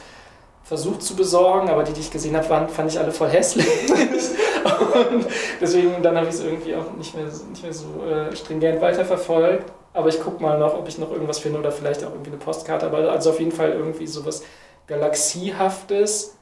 [0.65, 3.67] versucht zu besorgen, aber die, die ich gesehen habe, waren, fand ich alle voll hässlich.
[3.91, 5.27] und
[5.61, 9.73] deswegen, dann habe ich es irgendwie auch nicht mehr, nicht mehr so äh, stringent weiterverfolgt.
[9.95, 12.39] Aber ich gucke mal noch, ob ich noch irgendwas finde oder vielleicht auch irgendwie eine
[12.39, 12.87] Postkarte.
[12.87, 14.43] Aber also auf jeden Fall irgendwie sowas
[14.87, 16.37] Galaxiehaftes,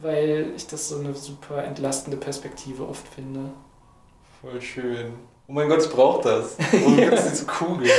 [0.00, 3.50] weil ich das so eine super entlastende Perspektive oft finde.
[4.40, 5.14] Voll schön.
[5.46, 6.56] Oh mein Gott, ich brauche das.
[6.72, 7.10] Warum ja.
[7.10, 7.90] gibt es diese Kugel?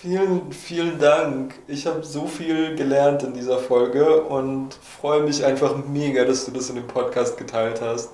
[0.00, 1.54] vielen, vielen Dank.
[1.66, 6.52] Ich habe so viel gelernt in dieser Folge und freue mich einfach mega, dass du
[6.52, 8.10] das in dem Podcast geteilt hast.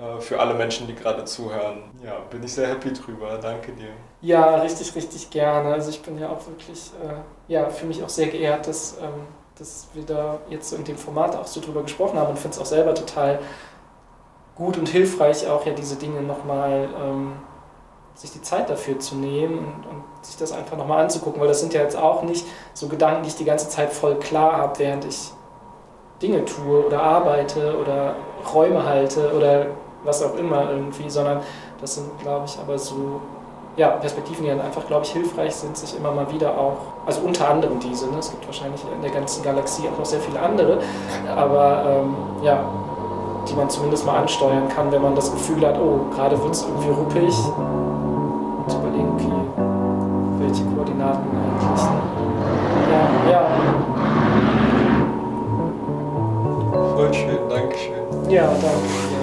[0.00, 1.82] Äh, für alle Menschen, die gerade zuhören.
[2.04, 3.38] Ja, bin ich sehr happy drüber.
[3.40, 3.90] Danke dir.
[4.22, 5.72] Ja, richtig, richtig gerne.
[5.72, 9.26] Also ich bin ja auch wirklich, äh, ja, für mich auch sehr geehrt, dass, ähm,
[9.58, 12.56] dass wir da jetzt so in dem Format auch so drüber gesprochen haben und finde
[12.56, 13.40] es auch selber total
[14.54, 17.32] gut und hilfreich, auch ja diese Dinge nochmal, ähm,
[18.14, 21.60] sich die Zeit dafür zu nehmen und, und sich das einfach nochmal anzugucken, weil das
[21.60, 22.44] sind ja jetzt auch nicht
[22.74, 25.30] so Gedanken, die ich die ganze Zeit voll klar habe, während ich
[26.20, 28.16] Dinge tue oder arbeite oder
[28.52, 29.66] Räume halte oder
[30.04, 31.40] was auch immer irgendwie, sondern
[31.80, 33.20] das sind, glaube ich, aber so
[33.76, 36.76] ja, Perspektiven, die dann einfach, glaube ich, hilfreich sind, sich immer mal wieder auch,
[37.06, 38.18] also unter anderem diese, ne?
[38.18, 40.78] es gibt wahrscheinlich in der ganzen Galaxie auch noch sehr viele andere,
[41.34, 42.64] aber ähm, ja,
[43.48, 46.62] die man zumindest mal ansteuern kann, wenn man das Gefühl hat, oh, gerade wird es
[46.62, 47.34] irgendwie ruppig.
[48.66, 49.32] Und überlegen, okay,
[50.38, 51.82] welche Koordinaten eigentlich.
[52.90, 53.42] Ja, ja.
[56.94, 58.30] Voll schön, Dankeschön.
[58.30, 59.19] Ja, danke.